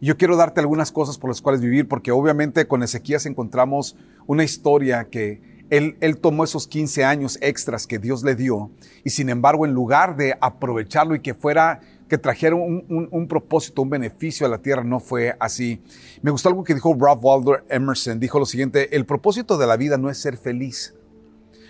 yo 0.00 0.16
quiero 0.16 0.36
darte 0.36 0.58
algunas 0.58 0.90
cosas 0.90 1.16
por 1.16 1.30
las 1.30 1.40
cuales 1.40 1.60
vivir, 1.60 1.86
porque 1.86 2.10
obviamente 2.10 2.66
con 2.66 2.82
Ezequías 2.82 3.24
encontramos 3.24 3.96
una 4.26 4.42
historia 4.42 5.04
que 5.04 5.51
él, 5.72 6.18
tomó 6.20 6.44
esos 6.44 6.68
15 6.68 7.02
años 7.02 7.38
extras 7.40 7.86
que 7.86 7.98
Dios 7.98 8.22
le 8.22 8.34
dio 8.34 8.70
y 9.04 9.10
sin 9.10 9.30
embargo 9.30 9.64
en 9.64 9.72
lugar 9.72 10.16
de 10.16 10.36
aprovecharlo 10.38 11.14
y 11.14 11.20
que 11.20 11.32
fuera 11.32 11.80
que 12.10 12.18
trajera 12.18 12.54
un, 12.54 13.26
propósito, 13.26 13.80
un 13.80 13.88
beneficio 13.88 14.44
a 14.44 14.50
la 14.50 14.58
tierra, 14.58 14.84
no 14.84 15.00
fue 15.00 15.34
así. 15.40 15.80
Me 16.20 16.30
gustó 16.30 16.50
algo 16.50 16.62
que 16.62 16.74
dijo 16.74 16.94
Ralph 17.00 17.20
Waldo 17.24 17.56
Emerson, 17.70 18.20
dijo 18.20 18.38
lo 18.38 18.44
siguiente, 18.44 18.94
el 18.94 19.06
propósito 19.06 19.56
de 19.56 19.66
la 19.66 19.78
vida 19.78 19.96
no 19.96 20.10
es 20.10 20.18
ser 20.18 20.36
feliz, 20.36 20.94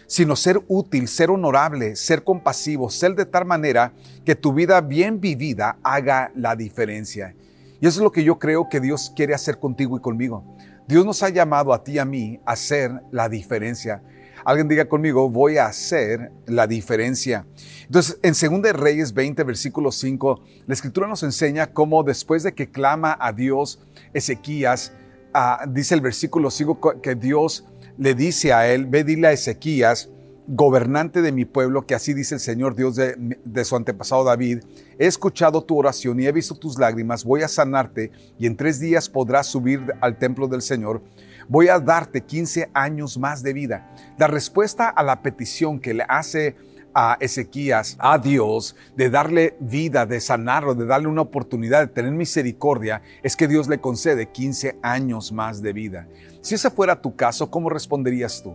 sino 0.09 0.35
ser 0.35 0.61
útil, 0.67 1.07
ser 1.07 1.31
honorable, 1.31 1.95
ser 1.95 2.25
compasivo, 2.25 2.91
ser 2.91 3.15
de 3.15 3.25
tal 3.25 3.45
manera 3.45 3.93
que 4.25 4.35
tu 4.35 4.53
vida 4.53 4.81
bien 4.81 5.21
vivida 5.21 5.79
haga 5.85 6.33
la 6.35 6.57
diferencia. 6.57 7.37
Y 7.81 7.87
eso 7.87 8.01
es 8.01 8.05
lo 8.05 8.11
que 8.11 8.25
yo 8.25 8.41
creo 8.41 8.69
que 8.69 8.81
Dios 8.81 9.13
quiere 9.15 9.35
hacer 9.35 9.61
contigo 9.61 9.97
y 9.97 10.01
conmigo. 10.01 10.57
Dios 10.93 11.07
nos 11.07 11.23
ha 11.23 11.31
llamado 11.31 11.73
a 11.73 11.83
ti 11.83 11.93
y 11.93 11.99
a 11.99 12.05
mí 12.05 12.39
a 12.45 12.53
hacer 12.53 12.93
la 13.11 13.27
diferencia. 13.27 14.03
Alguien 14.45 14.69
diga 14.69 14.85
conmigo, 14.85 15.31
voy 15.31 15.57
a 15.57 15.65
hacer 15.65 16.31
la 16.45 16.67
diferencia. 16.67 17.47
Entonces, 17.87 18.19
en 18.23 18.63
2 18.63 18.75
Reyes 18.75 19.15
20, 19.15 19.43
versículo 19.43 19.91
5, 19.91 20.43
la 20.67 20.75
escritura 20.75 21.09
nos 21.09 21.23
enseña 21.23 21.73
cómo 21.73 22.03
después 22.03 22.43
de 22.43 22.53
que 22.53 22.71
clama 22.71 23.17
a 23.19 23.33
Dios, 23.33 23.81
Ezequías, 24.13 24.93
ah, 25.33 25.65
dice 25.67 25.95
el 25.95 26.03
versículo 26.03 26.51
5 26.51 27.01
que 27.01 27.15
Dios 27.15 27.65
le 27.97 28.15
dice 28.15 28.53
a 28.53 28.69
él, 28.71 28.85
ve 28.85 29.03
dile 29.03 29.29
a 29.29 29.33
Ezequías, 29.33 30.11
gobernante 30.47 31.23
de 31.23 31.33
mi 31.33 31.45
pueblo, 31.45 31.87
que 31.87 31.95
así 31.95 32.15
dice 32.15 32.35
el 32.35 32.41
Señor 32.41 32.75
Dios 32.75 32.97
de, 32.97 33.65
su 33.65 33.77
antepasado 33.77 34.25
David, 34.25 34.65
he 34.99 35.07
escuchado 35.07 35.63
tu 35.63 35.79
oración 35.79 36.21
y 36.21 36.27
he 36.27 36.33
visto 36.33 36.55
tus 36.55 36.79
lágrimas, 36.79 37.25
voy 37.25 37.43
a 37.43 37.49
sanarte 37.49 38.11
y 38.39 38.47
en 38.47 38.57
tres 38.57 38.81
días 38.81 39.09
podrás 39.09 39.47
subir 39.47 39.81
al 40.01 40.19
templo 40.19 40.49
del 40.49 40.63
Señor 40.63 41.03
voy 41.49 41.69
a 41.69 41.79
darte 41.79 42.23
15 42.23 42.71
años 42.73 43.19
más 43.19 43.43
de 43.43 43.53
vida. 43.53 43.91
La 44.19 44.27
respuesta 44.27 44.89
a 44.89 45.03
la 45.03 45.23
petición 45.23 45.81
que 45.81 45.95
le 45.95 46.05
hace 46.09 46.57
a 46.95 47.17
Ezequías, 47.21 47.97
a 47.99 48.19
Dios, 48.19 48.77
de 48.97 49.11
darle 49.11 49.57
vida, 49.61 50.07
de 50.07 50.21
sanarlo, 50.21 50.75
de 50.75 50.87
darle 50.87 51.09
una 51.09 51.23
oportunidad, 51.23 51.81
de 51.81 51.93
tener 51.93 52.13
misericordia, 52.13 53.03
es 53.23 53.37
que 53.37 53.49
Dios 53.49 53.69
le 53.69 53.81
concede 53.81 54.31
15 54.31 54.79
años 54.83 55.33
más 55.33 55.63
de 55.63 55.73
vida. 55.73 56.09
Si 56.43 56.55
ese 56.55 56.71
fuera 56.71 57.01
tu 57.01 57.17
caso, 57.17 57.51
¿cómo 57.51 57.71
responderías 57.71 58.43
tú? 58.43 58.55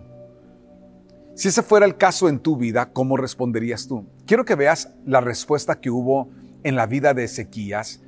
Si 1.37 1.49
ese 1.49 1.61
fuera 1.61 1.85
el 1.85 1.97
caso 1.97 2.29
en 2.29 2.39
tu 2.39 2.57
vida, 2.57 2.91
¿cómo 2.91 3.15
responderías 3.15 3.87
tú? 3.87 4.07
Quiero 4.25 4.43
que 4.43 4.55
veas 4.55 4.89
la 5.05 5.21
respuesta 5.21 5.79
que 5.79 5.91
hubo 5.91 6.31
en 6.63 6.75
la 6.75 6.87
vida 6.87 7.13
de 7.13 7.25
Ezequías 7.25 8.01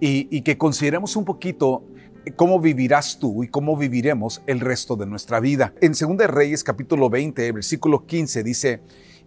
y, 0.00 0.40
que 0.40 0.56
consideremos 0.56 1.14
un 1.14 1.26
poquito 1.26 1.84
cómo 2.36 2.58
vivirás 2.58 3.18
tú 3.18 3.44
y 3.44 3.48
cómo 3.48 3.76
viviremos 3.76 4.40
el 4.46 4.60
resto 4.60 4.96
de 4.96 5.04
nuestra 5.04 5.40
vida. 5.40 5.74
En 5.82 5.92
2 5.92 6.26
Reyes 6.28 6.64
capítulo 6.64 7.10
20, 7.10 7.52
versículo 7.52 8.06
15 8.06 8.42
dice, 8.42 8.80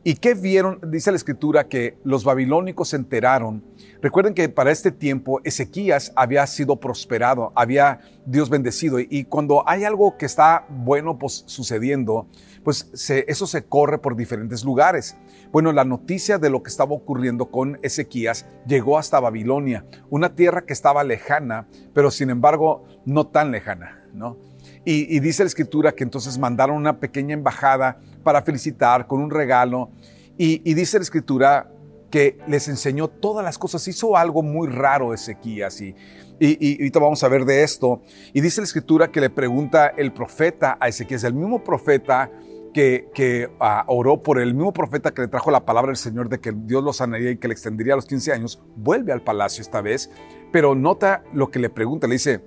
¿Y 0.06 0.16
qué 0.16 0.34
vieron? 0.34 0.80
Dice 0.88 1.12
la 1.12 1.18
escritura 1.18 1.70
que 1.70 1.98
los 2.04 2.26
babilónicos 2.26 2.90
se 2.90 2.98
enteraron. 2.98 3.64
Recuerden 4.02 4.34
que 4.34 4.50
para 4.50 4.70
este 4.72 4.92
tiempo 4.92 5.40
Ezequías 5.46 6.12
había 6.16 6.46
sido 6.46 6.78
prosperado, 6.78 7.54
había 7.56 8.02
Dios 8.26 8.50
bendecido 8.50 9.00
y 9.00 9.24
cuando 9.24 9.64
hay 9.66 9.86
algo 9.86 10.18
que 10.18 10.26
está 10.26 10.66
bueno 10.70 11.18
pues, 11.18 11.44
sucediendo, 11.46 12.28
pues 12.64 12.90
eso 13.28 13.48
se 13.48 13.66
corre 13.66 13.98
por 13.98 14.16
diferentes 14.16 14.64
lugares. 14.64 15.18
Bueno, 15.52 15.72
la 15.72 15.84
noticia 15.84 16.38
de 16.38 16.50
lo 16.50 16.64
que 16.64 16.70
estaba 16.70 16.94
ocurriendo 16.94 17.52
con 17.52 17.78
Ezequías 17.84 18.46
llegó 18.66 18.98
hasta 18.98 19.20
Babilonia, 19.20 19.86
una 20.10 20.36
tierra 20.36 20.66
que 20.66 20.74
estaba 20.74 21.04
lejana, 21.04 21.68
pero 21.94 22.10
sin 22.10 22.30
embargo 22.30 22.86
no 23.06 23.28
tan 23.28 23.52
lejana, 23.52 24.04
¿no? 24.14 24.38
Y, 24.86 25.20
dice 25.20 25.44
la 25.44 25.48
escritura 25.48 25.94
que 25.94 26.04
entonces 26.04 26.38
mandaron 26.38 26.76
una 26.76 27.00
pequeña 27.00 27.34
embajada 27.34 28.00
para 28.24 28.42
felicitar 28.42 29.08
con 29.08 29.22
un 29.22 29.30
regalo. 29.30 29.92
Y, 30.38 30.74
dice 30.74 30.98
la 30.98 31.04
escritura 31.04 31.70
que 32.10 32.38
les 32.48 32.68
enseñó 32.68 33.08
todas 33.08 33.46
las 33.46 33.58
cosas. 33.58 33.88
Hizo 33.88 34.18
algo 34.18 34.44
muy 34.44 34.68
raro 34.68 35.14
Ezequías. 35.14 35.80
Y, 35.82 35.96
y, 36.40 36.74
ahorita 36.80 37.00
vamos 37.00 37.24
a 37.24 37.30
ver 37.30 37.46
de 37.46 37.64
esto. 37.64 38.02
Y 38.34 38.42
dice 38.42 38.62
la 38.62 38.66
escritura 38.66 39.10
que 39.10 39.22
le 39.22 39.30
pregunta 39.30 39.88
el 39.88 40.12
profeta 40.12 40.78
a 40.80 40.88
Ezequías, 40.90 41.24
el 41.24 41.34
mismo 41.34 41.64
profeta 41.64 42.30
que, 42.74 43.50
ah, 43.60 43.86
oró 43.88 44.22
por 44.22 44.40
el 44.40 44.54
mismo 44.54 44.74
profeta 44.74 45.14
que 45.14 45.22
le 45.22 45.28
trajo 45.28 45.52
la 45.52 45.66
palabra 45.66 45.90
del 45.90 45.98
Señor 45.98 46.28
de 46.28 46.40
que 46.40 46.52
Dios 46.54 46.84
lo 46.84 46.92
sanaría 46.92 47.32
y 47.32 47.38
que 47.38 47.48
le 47.48 47.54
extendería 47.54 47.94
a 47.94 47.96
los 47.96 48.06
15 48.06 48.34
años, 48.34 48.62
vuelve 48.76 49.14
al 49.14 49.22
palacio 49.22 49.62
esta 49.62 49.82
vez, 49.82 50.10
pero 50.52 50.76
nota 50.76 51.24
lo 51.32 51.50
que 51.50 51.60
le 51.60 51.70
pregunta, 51.70 52.08
le 52.08 52.16
dice, 52.16 52.44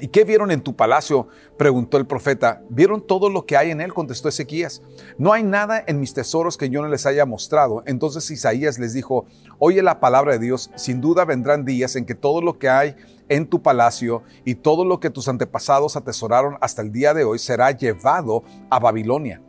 ¿Y 0.00 0.08
qué 0.08 0.24
vieron 0.24 0.50
en 0.50 0.62
tu 0.62 0.74
palacio? 0.74 1.28
preguntó 1.58 1.98
el 1.98 2.06
profeta. 2.06 2.62
Vieron 2.70 3.06
todo 3.06 3.28
lo 3.28 3.44
que 3.44 3.56
hay 3.56 3.70
en 3.70 3.80
él, 3.80 3.92
contestó 3.92 4.28
Ezequías. 4.28 4.82
No 5.18 5.32
hay 5.32 5.42
nada 5.42 5.84
en 5.86 6.00
mis 6.00 6.14
tesoros 6.14 6.56
que 6.56 6.70
yo 6.70 6.80
no 6.80 6.88
les 6.88 7.04
haya 7.04 7.26
mostrado. 7.26 7.82
Entonces 7.86 8.30
Isaías 8.30 8.78
les 8.78 8.94
dijo, 8.94 9.26
oye 9.58 9.82
la 9.82 10.00
palabra 10.00 10.32
de 10.32 10.38
Dios, 10.38 10.70
sin 10.74 11.00
duda 11.00 11.24
vendrán 11.24 11.64
días 11.64 11.96
en 11.96 12.06
que 12.06 12.14
todo 12.14 12.40
lo 12.40 12.58
que 12.58 12.70
hay 12.70 12.96
en 13.28 13.46
tu 13.46 13.62
palacio 13.62 14.22
y 14.44 14.56
todo 14.56 14.84
lo 14.84 15.00
que 15.00 15.10
tus 15.10 15.28
antepasados 15.28 15.96
atesoraron 15.96 16.56
hasta 16.60 16.82
el 16.82 16.92
día 16.92 17.14
de 17.14 17.24
hoy 17.24 17.38
será 17.38 17.70
llevado 17.70 18.42
a 18.70 18.78
Babilonia. 18.78 19.42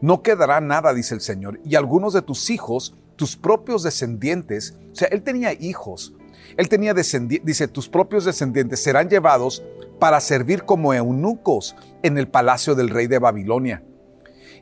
No 0.00 0.22
quedará 0.22 0.60
nada, 0.60 0.94
dice 0.94 1.14
el 1.14 1.20
Señor, 1.20 1.60
y 1.64 1.74
algunos 1.74 2.12
de 2.12 2.22
tus 2.22 2.50
hijos, 2.50 2.94
tus 3.16 3.36
propios 3.36 3.82
descendientes, 3.82 4.76
o 4.92 4.94
sea, 4.94 5.08
él 5.08 5.22
tenía 5.22 5.52
hijos, 5.52 6.14
él 6.56 6.68
tenía 6.68 6.94
descendientes, 6.94 7.46
dice, 7.46 7.68
tus 7.68 7.88
propios 7.88 8.24
descendientes 8.24 8.82
serán 8.82 9.08
llevados 9.08 9.62
para 9.98 10.20
servir 10.20 10.64
como 10.64 10.94
eunucos 10.94 11.76
en 12.02 12.18
el 12.18 12.28
palacio 12.28 12.74
del 12.74 12.90
rey 12.90 13.06
de 13.06 13.18
Babilonia. 13.18 13.82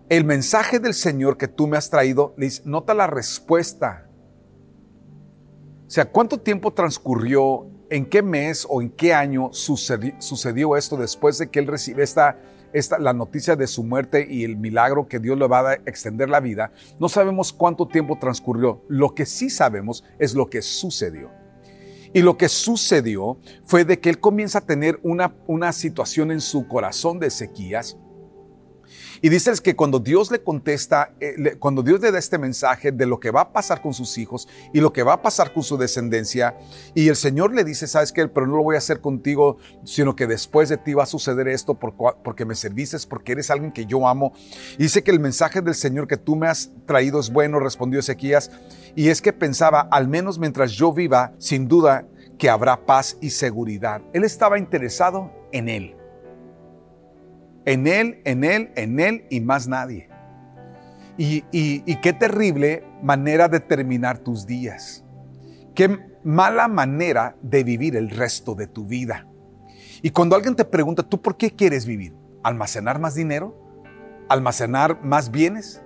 El 0.09 0.25
mensaje 0.25 0.79
del 0.79 0.95
Señor 0.95 1.37
que 1.37 1.49
tú 1.49 1.67
me 1.67 1.77
has 1.77 1.91
traído, 1.91 2.35
Liz, 2.37 2.63
nota 2.65 2.95
la 2.95 3.07
respuesta. 3.07 4.09
O 5.87 5.91
sea, 5.91 6.05
¿cuánto 6.07 6.39
tiempo 6.39 6.73
transcurrió, 6.73 7.69
en 7.91 8.07
qué 8.07 8.23
mes 8.23 8.67
o 8.69 8.83
en 8.83 8.91
qué 8.91 9.15
año 9.15 9.51
sucedió, 9.53 10.77
esto 10.77 10.97
después 10.97 11.39
de 11.39 11.49
que 11.49 11.59
él 11.61 11.67
recibe 11.67 12.03
esta, 12.03 12.39
esta, 12.73 12.99
la 12.99 13.13
noticia 13.13 13.57
de 13.57 13.67
su 13.67 13.85
muerte 13.85 14.27
y 14.29 14.45
el 14.45 14.57
milagro 14.57 15.07
que 15.07 15.19
Dios 15.19 15.39
le 15.39 15.47
va 15.47 15.71
a 15.71 15.75
extender 15.75 16.29
la 16.29 16.41
vida? 16.41 16.73
No 16.99 17.09
sabemos 17.09 17.53
cuánto 17.53 17.87
tiempo 17.87 18.19
transcurrió. 18.21 18.83
Lo 18.89 19.15
que 19.15 19.27
sí 19.27 19.51
sabemos 19.51 20.05
es 20.19 20.35
lo 20.35 20.49
que 20.49 20.63
sucedió. 20.63 21.31
Y 22.13 22.23
lo 22.23 22.37
que 22.37 22.49
sucedió 22.49 23.39
fue 23.65 23.85
de 23.85 24.01
que 24.01 24.11
él 24.11 24.21
comienza 24.21 24.59
a 24.59 24.67
tener 24.67 24.99
una, 25.03 25.35
una 25.47 25.73
situación 25.73 26.31
en 26.31 26.41
su 26.41 26.67
corazón 26.67 27.19
de 27.19 27.31
sequías. 27.31 27.99
Y 29.23 29.29
dices 29.29 29.61
que 29.61 29.77
cuando 29.77 29.99
Dios 29.99 30.31
le 30.31 30.43
contesta, 30.43 31.13
eh, 31.21 31.57
cuando 31.59 31.83
Dios 31.83 32.01
le 32.01 32.13
da 32.13 32.19
este 32.19 32.39
mensaje 32.39 32.93
de 32.93 33.07
lo 33.07 33.21
que 33.21 33.31
va 33.31 33.43
a 33.43 33.53
pasar 33.53 33.81
con 33.81 33.95
sus 33.95 34.19
hijos 34.19 34.49
y 34.73 34.81
lo 34.81 34.93
que 34.93 35.03
va 35.03 35.15
a 35.15 35.23
pasar 35.23 35.53
con 35.53 35.63
su 35.63 35.77
descendencia, 35.77 36.57
y 36.95 37.09
el 37.09 37.17
Señor 37.17 37.55
le 37.55 37.65
dice, 37.65 37.87
sabes 37.87 38.13
que, 38.13 38.27
pero 38.29 38.47
no 38.47 38.57
lo 38.57 38.63
voy 38.63 38.75
a 38.75 38.79
hacer 38.79 39.01
contigo, 39.01 39.59
sino 39.85 40.17
que 40.17 40.27
después 40.27 40.69
de 40.69 40.77
ti 40.77 40.95
va 40.95 41.05
a 41.05 41.07
suceder 41.07 41.49
esto 41.49 41.75
porque 41.75 42.45
me 42.45 42.55
services, 42.55 43.07
porque 43.07 43.33
eres 43.33 43.51
alguien 43.51 43.73
que 43.73 43.87
yo 43.87 44.07
amo. 44.09 44.33
Y 44.79 44.85
dice 44.85 45.03
que 45.03 45.11
el 45.11 45.21
mensaje 45.21 45.61
del 45.63 45.75
Señor 45.75 46.07
que 46.07 46.17
tú 46.17 46.37
me 46.37 46.49
has 46.49 46.71
traído 46.87 47.21
es 47.21 47.31
bueno, 47.31 47.61
respondió 47.61 48.01
Ezequías. 48.01 48.51
Y 48.95 49.09
es 49.09 49.23
que 49.23 49.33
pensaba, 49.33 49.89
al 49.91 50.09
menos 50.09 50.39
mientras 50.39 50.73
yo 50.73 50.93
viva, 50.93 51.33
sin 51.39 51.69
duda 51.69 52.07
que 52.39 52.51
habrá 52.51 52.85
paz 52.85 53.17
y 53.21 53.31
seguridad. 53.31 54.03
Él 54.13 54.25
estaba 54.25 54.59
interesado 54.59 55.33
en 55.53 55.69
Él. 55.69 55.97
En 57.67 57.87
Él, 57.87 58.23
en 58.25 58.45
Él, 58.45 58.71
en 58.77 58.99
Él 59.01 59.27
y 59.29 59.41
más 59.41 59.69
nadie. 59.69 60.09
Y, 61.19 61.45
y, 61.51 61.97
qué 61.97 62.13
terrible 62.13 62.85
manera 63.03 63.49
de 63.49 63.61
terminar 63.61 64.19
tus 64.19 64.47
días. 64.47 65.05
Qué 65.75 65.99
mala 66.23 66.69
manera 66.69 67.37
de 67.43 67.65
vivir 67.65 67.97
el 67.97 68.11
resto 68.11 68.55
de 68.55 68.67
tu 68.67 68.87
vida. 68.87 69.27
Y 70.03 70.11
cuando 70.11 70.37
alguien 70.37 70.55
te 70.55 70.65
pregunta, 70.65 71.03
¿tú 71.03 71.21
por 71.21 71.37
qué 71.37 71.51
quieres 71.51 71.87
vivir? 71.87 72.15
¿Almacenar 72.43 72.99
más 72.99 73.15
dinero? 73.15 73.57
¿Almacenar 74.29 75.03
más 75.03 75.31
bienes? 75.31 75.83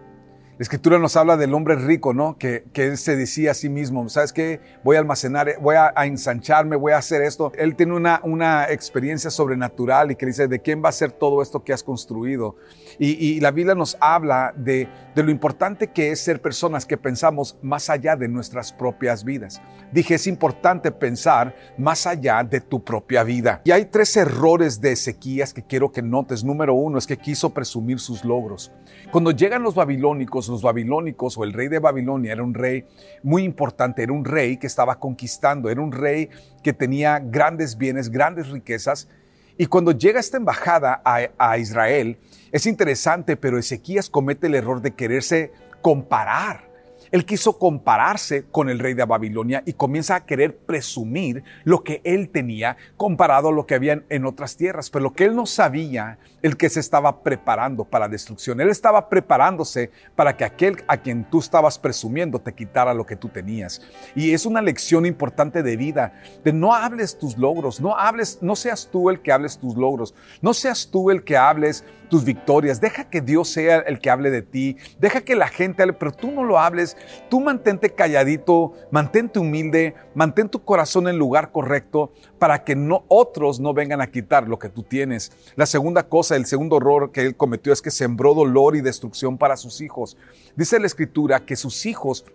La 0.61 0.65
escritura 0.65 0.99
nos 0.99 1.17
habla 1.17 1.39
del 1.39 1.55
hombre 1.55 1.75
rico, 1.75 2.13
¿no? 2.13 2.37
Que, 2.37 2.65
que 2.75 2.85
él 2.85 2.99
se 2.99 3.17
decía 3.17 3.53
a 3.53 3.55
sí 3.55 3.71
mismo, 3.71 4.07
¿sabes 4.11 4.31
qué? 4.31 4.61
Voy 4.85 4.97
a 4.97 4.99
almacenar, 4.99 5.55
voy 5.59 5.77
a, 5.77 5.91
ensancharme, 6.05 6.77
voy 6.77 6.93
a 6.93 6.99
hacer 6.99 7.23
esto. 7.23 7.51
Él 7.57 7.75
tiene 7.77 7.95
una, 7.95 8.21
una 8.25 8.71
experiencia 8.71 9.31
sobrenatural 9.31 10.11
y 10.11 10.17
que 10.17 10.27
dice, 10.27 10.49
¿de 10.49 10.61
quién 10.61 10.85
va 10.85 10.91
a 10.91 10.93
ser 10.93 11.13
todo 11.13 11.41
esto 11.41 11.65
que 11.65 11.73
has 11.73 11.83
construido? 11.83 12.57
Y, 12.99 13.13
y 13.13 13.41
la 13.41 13.53
Biblia 13.53 13.75
nos 13.75 13.97
habla 14.03 14.53
de, 14.55 14.87
de 15.15 15.23
lo 15.23 15.31
importante 15.31 15.93
que 15.93 16.11
es 16.11 16.21
ser 16.21 16.43
personas 16.43 16.85
que 16.85 16.99
pensamos 16.99 17.57
más 17.63 17.89
allá 17.89 18.15
de 18.15 18.29
nuestras 18.29 18.71
propias 18.71 19.25
vidas. 19.25 19.63
Dije, 19.93 20.17
es 20.17 20.27
importante 20.27 20.93
pensar 20.93 21.57
más 21.79 22.07
allá 22.07 22.45
de 22.45 22.61
tu 22.61 22.85
propia 22.85 23.25
vida. 23.25 23.63
Y 23.65 23.71
hay 23.71 23.87
tres 23.87 24.15
errores 24.19 24.79
de 24.79 24.93
Ezequías 24.93 25.55
que 25.55 25.63
quiero 25.63 25.91
que 25.91 26.03
notes. 26.03 26.45
Número 26.45 26.75
uno 26.75 26.99
es 26.99 27.07
que 27.07 27.17
quiso 27.17 27.49
presumir 27.49 27.99
sus 27.99 28.27
logros. 28.27 28.71
Cuando 29.11 29.31
llegan 29.31 29.63
los 29.63 29.75
babilónicos, 29.75 30.50
los 30.51 30.63
babilónicos 30.63 31.37
o 31.39 31.45
el 31.45 31.53
rey 31.53 31.69
de 31.69 31.79
Babilonia 31.79 32.33
era 32.33 32.43
un 32.43 32.55
rey 32.55 32.85
muy 33.23 33.45
importante, 33.45 34.03
era 34.03 34.13
un 34.13 34.25
rey 34.25 34.57
que 34.57 34.67
estaba 34.67 34.99
conquistando, 34.99 35.71
era 35.71 35.81
un 35.81 35.93
rey 35.93 36.29
que 36.63 36.73
tenía 36.73 37.19
grandes 37.19 37.77
bienes, 37.77 38.11
grandes 38.11 38.49
riquezas. 38.49 39.09
Y 39.57 39.67
cuando 39.67 39.93
llega 39.93 40.21
esta 40.21 40.37
embajada 40.37 41.03
a, 41.05 41.59
Israel, 41.59 42.19
es 42.51 42.67
interesante, 42.67 43.37
pero 43.37 43.59
Ezequías 43.59 44.09
comete 44.09 44.47
el 44.47 44.55
error 44.55 44.81
de 44.81 44.93
quererse 44.93 45.53
comparar 45.83 46.70
Él 47.13 47.25
quiso 47.25 47.59
compararse 47.59 48.45
con 48.51 48.69
el 48.69 48.79
rey 48.79 48.95
de 48.95 49.05
Babilonia 49.05 49.63
y 49.67 49.73
comienza 49.73 50.15
a 50.15 50.27
querer 50.27 50.57
presumir 50.57 51.43
lo 51.65 51.83
que 51.83 52.01
él 52.05 52.29
tenía 52.29 52.77
comparado 52.97 53.49
a 53.49 53.53
lo 53.53 53.67
que 53.67 53.75
había 53.75 54.03
en 54.09 54.25
otras 54.27 54.57
tierras. 54.57 54.91
Pero 54.91 55.05
lo 55.05 55.13
que 55.13 55.25
él 55.25 55.35
no 55.35 55.47
sabía, 55.47 56.19
el 56.43 56.57
que 56.57 56.69
se 56.69 56.81
estaba 56.81 57.23
preparando 57.23 57.85
para 57.85 58.09
destrucción. 58.09 58.61
Él 58.61 58.69
estaba 58.69 59.09
preparándose 59.09 59.91
para 60.15 60.37
que 60.37 60.45
aquel 60.45 60.83
a 60.87 60.97
quien 60.99 61.29
tú 61.29 61.41
estabas 61.41 61.79
presumiendo 61.79 62.41
te 62.41 62.55
quitara 62.55 62.95
lo 62.95 63.05
que 63.05 63.17
tú 63.17 63.29
tenías. 63.29 63.83
Y 64.15 64.33
es 64.33 64.47
una 64.47 64.63
lección 64.63 65.07
importante 65.07 65.63
de 65.63 65.77
vida, 65.77 66.13
de 66.45 66.53
no 66.53 66.75
hables 66.75 67.19
tus 67.19 67.37
logros, 67.37 67.81
no 67.81 67.97
hables, 67.97 68.39
no 68.41 68.57
seas 68.57 68.89
tú 68.91 69.11
el 69.11 69.21
que 69.21 69.33
hables 69.33 69.59
tus 69.59 69.77
logros, 69.77 70.15
no 70.41 70.55
seas 70.55 70.89
tú 70.91 71.11
el 71.11 71.25
que 71.25 71.37
hables 71.37 71.85
tus 72.11 72.25
victorias, 72.25 72.81
deja 72.81 73.09
que 73.09 73.23
Dios 73.23 73.49
sea 73.49 73.79
el 73.79 74.01
que 74.01 74.11
hable 74.11 74.31
de 74.31 74.43
ti, 74.43 74.77
deja 74.99 75.23
que 75.23 75.35
la 75.35 75.49
gente 75.49 75.83
hable, 75.83 75.95
pero 75.95 76.13
tú 76.13 76.31
no 76.31 76.45
lo 76.45 76.59
hables, 76.59 76.97
tú 77.31 77.41
mantente 77.41 77.91
calladito, 77.91 78.75
mantente 78.91 79.39
humilde, 79.39 79.95
mantén 80.15 80.51
tu 80.51 80.63
corazón 80.63 81.09
en 81.09 81.17
lugar 81.17 81.53
correcto 81.53 82.13
para 82.39 82.65
que 82.65 82.77
no 82.77 83.05
otros 83.09 83.61
no 83.61 83.73
vengan 83.73 84.03
a 84.03 84.11
quitar 84.11 84.47
lo 84.47 84.59
que 84.59 84.69
tú 84.69 84.83
tienes. 84.83 85.33
La 85.57 85.65
segunda 85.65 86.09
cosa, 86.09 86.37
el 86.37 86.45
segundo 86.45 86.77
error 86.77 87.13
que 87.13 87.23
él 87.23 87.37
cometió 87.37 87.73
es 87.73 87.81
que 87.81 87.91
sembró 87.91 88.35
dolor 88.35 88.77
y 88.77 88.83
destrucción 88.83 89.39
para 89.39 89.57
sus 89.57 89.81
hijos. 89.81 90.17
Dice 90.57 90.79
la 90.81 90.87
escritura 90.87 91.47
que 91.47 91.57
sus 91.57 91.87
hijos 91.87 92.27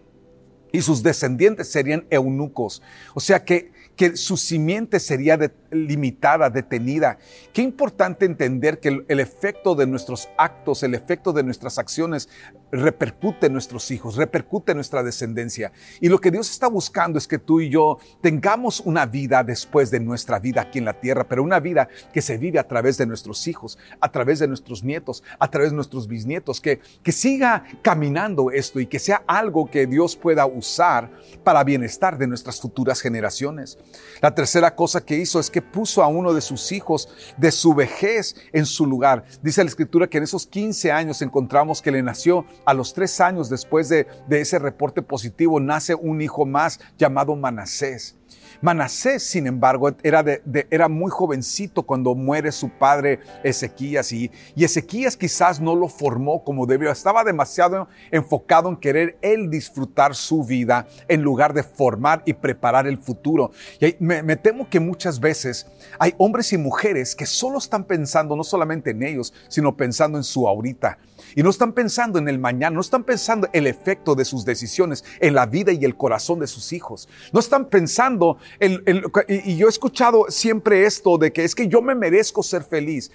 y 0.72 0.82
sus 0.82 1.04
descendientes 1.04 1.72
serían 1.72 2.06
eunucos. 2.10 2.82
O 3.14 3.20
sea 3.20 3.44
que 3.44 3.72
que 3.96 4.18
su 4.18 4.38
simiente 4.38 5.00
sería 5.00 5.40
limitada, 5.72 6.50
detenida. 6.50 7.18
Qué 7.54 7.62
importante 7.62 8.26
entender 8.26 8.80
que 8.80 9.04
el, 9.08 9.20
efecto 9.20 9.76
de 9.76 9.88
nuestros 9.88 10.30
actos, 10.38 10.84
el 10.84 10.96
efecto 10.96 11.34
de 11.34 11.44
nuestras 11.44 11.78
acciones 11.78 12.30
repercute 12.76 13.48
en 13.48 13.54
nuestros 13.54 13.90
hijos, 13.92 14.16
repercute 14.16 14.72
en 14.72 14.78
nuestra 14.78 15.04
descendencia. 15.04 15.72
Y 16.00 16.10
lo 16.10 16.20
que 16.20 16.32
Dios 16.32 16.50
está 16.50 16.68
buscando 16.68 17.18
es 17.18 17.28
que 17.28 17.40
tú 17.40 17.62
y 17.62 17.70
yo 17.70 17.98
tengamos 18.22 18.80
una 18.82 19.06
vida 19.06 19.44
después 19.44 19.92
de 19.92 20.00
nuestra 20.00 20.40
vida 20.40 20.62
aquí 20.62 20.80
en 20.80 20.86
la 20.86 21.00
tierra, 21.00 21.28
pero 21.28 21.44
una 21.44 21.60
vida 21.60 21.88
que 22.14 22.22
se 22.22 22.38
vive 22.38 22.60
a 22.60 22.68
través 22.68 22.98
de 22.98 23.06
nuestros 23.06 23.48
hijos, 23.48 23.78
a 24.00 24.12
través 24.12 24.40
de 24.40 24.48
nuestros 24.48 24.84
nietos, 24.84 25.24
a 25.40 25.50
través 25.50 25.72
de 25.72 25.76
nuestros 25.76 26.08
bisnietos, 26.08 26.62
que, 26.62 26.80
que 27.04 27.12
siga 27.12 27.64
caminando 27.82 28.52
esto 28.52 28.80
y 28.80 28.88
que 28.88 29.00
sea 29.00 29.24
algo 29.28 29.70
que 29.70 29.88
Dios 29.88 30.16
pueda 30.16 30.46
usar 30.46 31.12
para 31.44 31.64
bienestar 31.64 32.18
de 32.18 32.28
nuestras 32.28 32.60
futuras 32.60 33.02
generaciones. 33.02 33.78
La 34.22 34.34
tercera 34.34 34.76
cosa 34.76 35.04
que 35.04 35.18
hizo 35.18 35.40
es 35.40 35.50
que 35.50 35.62
puso 35.62 36.04
a 36.04 36.08
uno 36.08 36.34
de 36.34 36.42
sus 36.42 36.72
hijos 36.72 37.10
de 37.38 37.52
su 37.52 37.74
vejez 37.74 38.36
en 38.54 38.66
su 38.66 38.86
lugar. 38.86 39.26
Dice 39.42 39.64
la 39.64 39.70
escritura 39.70 40.08
que 40.08 40.18
en 40.18 40.24
esos 40.24 40.46
15 40.48 40.92
años 40.92 41.22
encontramos 41.22 41.82
que 41.82 41.92
le 41.92 42.02
nació 42.02 42.46
a 42.66 42.74
los 42.74 42.94
tres 42.94 43.20
años 43.22 43.50
después 43.50 43.90
de, 43.90 44.08
de 44.28 44.42
ese 44.42 44.60
reporte 44.60 45.02
positivo, 45.02 45.60
nace 45.60 45.96
un 45.96 46.22
hijo 46.22 46.46
más 46.46 46.80
llamado 46.98 47.36
Manasés. 47.36 48.16
Manasés, 48.62 49.24
sin 49.24 49.48
embargo, 49.48 49.92
era, 50.04 50.24
de, 50.24 50.42
era 50.70 50.88
muy 50.88 51.12
jovencito 51.12 51.84
cuando 51.84 52.16
muere 52.16 52.52
su 52.52 52.70
padre 52.70 53.20
Ezequías 53.44 54.12
y, 54.12 54.32
y 54.56 54.64
Ezequías 54.64 55.18
quizás 55.18 55.60
no 55.60 55.76
lo 55.76 55.88
formó 55.88 56.44
como 56.44 56.66
debió. 56.66 56.92
Estaba 56.92 57.24
demasiado 57.24 57.88
enfocado 58.12 58.70
en 58.70 58.78
querer 58.78 59.18
él 59.22 59.50
disfrutar 59.50 60.16
su 60.16 60.44
vida 60.44 60.88
en 61.08 61.22
lugar 61.22 61.54
de 61.54 61.64
formar 61.64 62.24
y 62.26 62.34
preparar 62.34 62.88
el 62.88 62.98
futuro. 62.98 63.52
Y 63.80 63.96
me, 64.00 64.24
me 64.24 64.36
temo 64.36 64.70
que 64.70 64.80
muchas 64.80 65.20
veces 65.20 65.68
hay 66.00 66.14
hombres 66.18 66.54
y 66.54 66.58
mujeres 66.58 67.16
que 67.16 67.26
solo 67.26 67.58
están 67.58 67.84
pensando 67.84 68.36
no 68.36 68.44
solamente 68.44 68.92
en 68.92 69.04
ellos, 69.04 69.34
sino 69.48 69.76
pensando 69.76 70.18
en 70.18 70.24
su 70.24 70.48
ahorita. 70.48 70.98
Y 71.36 71.44
no 71.44 71.50
están 71.50 71.74
pensando 71.74 72.20
en 72.20 72.28
el 72.28 72.40
mañana, 72.40 72.76
no 72.76 72.82
están 72.82 73.04
pensando 73.04 73.48
el 73.54 73.68
efecto 73.68 74.16
de 74.16 74.26
sus 74.26 74.46
decisiones 74.46 75.04
en 75.20 75.34
la 75.34 75.46
vida 75.46 75.72
y 75.72 75.84
el 75.86 75.96
corazón 75.96 76.40
de 76.40 76.48
sus 76.48 76.74
hijos. 76.74 77.08
No 77.32 77.40
están 77.40 77.66
pensando, 77.66 78.38
en, 78.60 78.84
y 79.28 79.58
yo 79.58 79.68
he 79.68 79.70
escuchado 79.70 80.26
siempre 80.30 80.86
esto 80.86 81.18
de 81.18 81.32
que 81.32 81.44
es 81.44 81.56
que 81.56 81.68
yo 81.68 81.82
me 81.82 81.96
merezco 81.96 82.44
ser 82.44 82.64
feliz. 82.64 83.12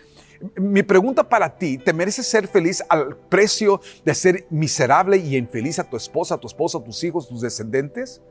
Mi 0.57 0.83
pregunta 0.83 1.29
para 1.29 1.59
ti, 1.59 1.77
¿te 1.77 1.93
mereces 1.93 2.27
ser 2.27 2.49
feliz 2.49 2.83
al 2.89 3.17
precio 3.17 3.81
de 4.05 4.15
ser 4.15 4.47
miserable 4.49 5.19
y 5.19 5.37
infeliz 5.37 5.79
a 5.79 5.85
tu 5.85 5.97
esposa, 5.97 6.37
a 6.37 6.39
tu 6.39 6.47
esposa, 6.47 6.79
a 6.79 6.85
tus 6.85 7.05
hijos, 7.05 7.29
tus 7.29 7.43
descendientes? 7.43 8.23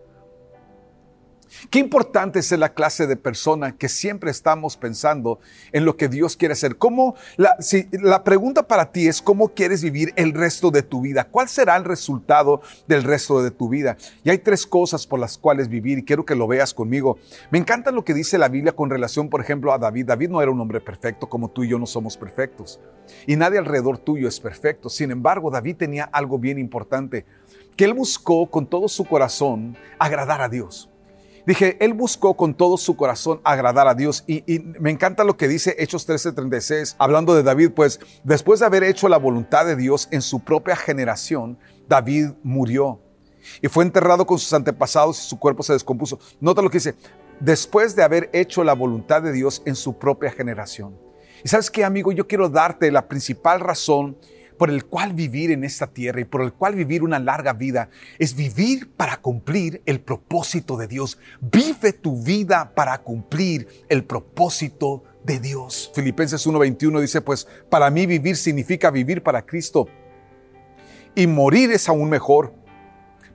Qué 1.70 1.79
importante 1.79 2.40
es 2.40 2.51
la 2.51 2.74
clase 2.74 3.07
de 3.07 3.16
persona 3.16 3.75
que 3.75 3.90
siempre 3.90 4.31
estamos 4.31 4.77
pensando 4.77 5.40
en 5.72 5.85
lo 5.85 5.98
que 5.98 6.07
Dios 6.07 6.35
quiere 6.35 6.53
hacer. 6.53 6.77
¿Cómo 6.77 7.16
la, 7.38 7.55
si, 7.59 7.88
la 7.92 8.24
pregunta 8.24 8.68
para 8.68 8.92
ti 8.92 9.07
es 9.07 9.22
cómo 9.22 9.50
quieres 9.50 9.83
vivir 9.83 10.14
el 10.16 10.33
resto 10.33 10.72
de 10.72 10.83
tu 10.83 11.01
vida. 11.01 11.25
¿Cuál 11.25 11.50
será 11.50 11.75
el 11.75 11.85
resultado 11.85 12.62
del 12.88 13.03
resto 13.03 13.42
de 13.42 13.51
tu 13.51 13.70
vida? 13.70 13.98
Y 14.24 14.29
hay 14.29 14.40
tres 14.40 14.66
cosas 14.66 15.05
por 15.05 15.20
las 15.20 15.38
cuales 15.38 15.68
vivir 15.70 16.00
y 16.00 16.03
quiero 16.03 16.25
que 16.25 16.35
lo 16.35 16.48
veas 16.48 16.74
conmigo. 16.74 17.18
Me 17.51 17.57
encanta 17.57 17.92
lo 17.92 18.03
que 18.03 18.14
dice 18.14 18.38
la 18.38 18.50
Biblia 18.50 18.75
con 18.75 18.90
relación, 18.90 19.29
por 19.29 19.42
ejemplo, 19.42 19.74
a 19.74 19.77
David. 19.77 20.07
David 20.07 20.29
no 20.29 20.42
era 20.42 20.51
un 20.51 20.59
hombre 20.59 20.81
perfecto 20.81 21.27
como 21.27 21.50
tú 21.50 21.64
y 21.64 21.70
yo 21.70 21.79
no 21.79 21.85
somos 21.85 22.18
perfectos. 22.18 22.79
Y 23.25 23.35
nadie 23.35 23.59
alrededor 23.59 23.98
tuyo 23.98 24.27
es 24.27 24.40
perfecto. 24.40 24.90
Sin 24.90 25.12
embargo, 25.12 25.50
David 25.50 25.77
tenía 25.77 26.05
algo 26.05 26.38
bien 26.38 26.59
importante, 26.59 27.25
que 27.75 27.85
él 27.85 27.94
buscó 27.94 28.50
con 28.50 28.68
todo 28.68 28.88
su 28.88 29.05
corazón 29.05 29.77
agradar 29.98 30.42
a 30.42 30.50
Dios. 30.50 30.90
Dije, 31.50 31.77
él 31.83 31.96
buscó 31.96 32.38
con 32.38 32.53
todo 32.53 32.77
su 32.77 32.96
corazón 32.96 33.42
agradar 33.44 33.88
a 33.88 33.96
Dios 33.96 34.24
y, 34.27 34.44
me 34.79 34.92
encanta 34.92 35.24
lo 35.24 35.35
que 35.35 35.48
dice 35.48 35.75
Hechos 35.79 36.07
13:36, 36.07 36.96
hablando 37.00 37.33
de 37.33 37.42
David, 37.42 37.72
pues 37.72 38.00
después 38.24 38.59
de 38.59 38.68
haber 38.68 38.83
hecho 38.83 39.09
la 39.09 39.18
voluntad 39.18 39.66
de 39.66 39.75
Dios 39.75 40.07
en 40.12 40.22
su 40.22 40.42
propia 40.42 40.75
generación, 40.75 41.57
David 41.88 42.33
murió 42.44 43.01
y 43.64 43.68
fue 43.68 43.83
enterrado 43.83 44.27
con 44.27 44.38
sus 44.38 44.53
antepasados 44.53 45.20
y 45.25 45.27
su 45.27 45.40
cuerpo 45.40 45.64
se 45.64 45.74
descompuso. 45.74 46.20
Nota 46.40 46.62
lo 46.62 46.70
que 46.70 46.77
dice, 46.77 46.94
después 47.40 47.96
de 47.96 48.03
haber 48.03 48.29
hecho 48.31 48.64
la 48.64 48.75
voluntad 48.75 49.24
de 49.24 49.31
Dios 49.31 49.64
en 49.66 49.74
su 49.74 49.98
propia 49.98 50.29
generación. 50.29 51.00
Y 51.44 51.48
sabes 51.48 51.72
qué, 51.72 51.83
amigo, 51.83 52.12
yo 52.12 52.27
quiero 52.27 52.48
darte 52.50 52.92
la 52.92 53.07
principal 53.07 53.59
razón 53.59 54.20
por 54.59 54.69
el 54.69 54.85
cual 54.85 55.13
vivir 55.13 55.51
en 55.51 55.63
esta 55.63 55.87
tierra 55.87 56.19
y 56.19 56.25
por 56.25 56.41
el 56.41 56.51
cual 56.51 56.75
vivir 56.75 57.01
una 57.01 57.17
larga 57.17 57.53
vida 57.53 57.89
es 58.19 58.35
vivir 58.35 58.91
para 58.91 59.22
cumplir 59.22 59.81
el 59.85 60.01
propósito 60.01 60.75
de 60.75 60.87
Dios. 60.87 61.17
Vive 61.39 61.93
tu 61.93 62.22
vida 62.22 62.74
para 62.75 62.98
cumplir 62.98 63.85
el 63.87 64.03
propósito 64.03 65.03
de 65.24 65.39
Dios. 65.39 65.89
Filipenses 65.95 66.45
1:21 66.45 67.00
dice, 67.00 67.22
pues 67.22 67.48
para 67.69 67.89
mí 67.89 68.05
vivir 68.05 68.35
significa 68.35 68.91
vivir 68.91 69.24
para 69.24 69.45
Cristo 69.45 69.87
y 71.15 71.25
morir 71.25 71.72
es 71.72 71.87
aún 71.87 72.09
mejor. 72.09 72.53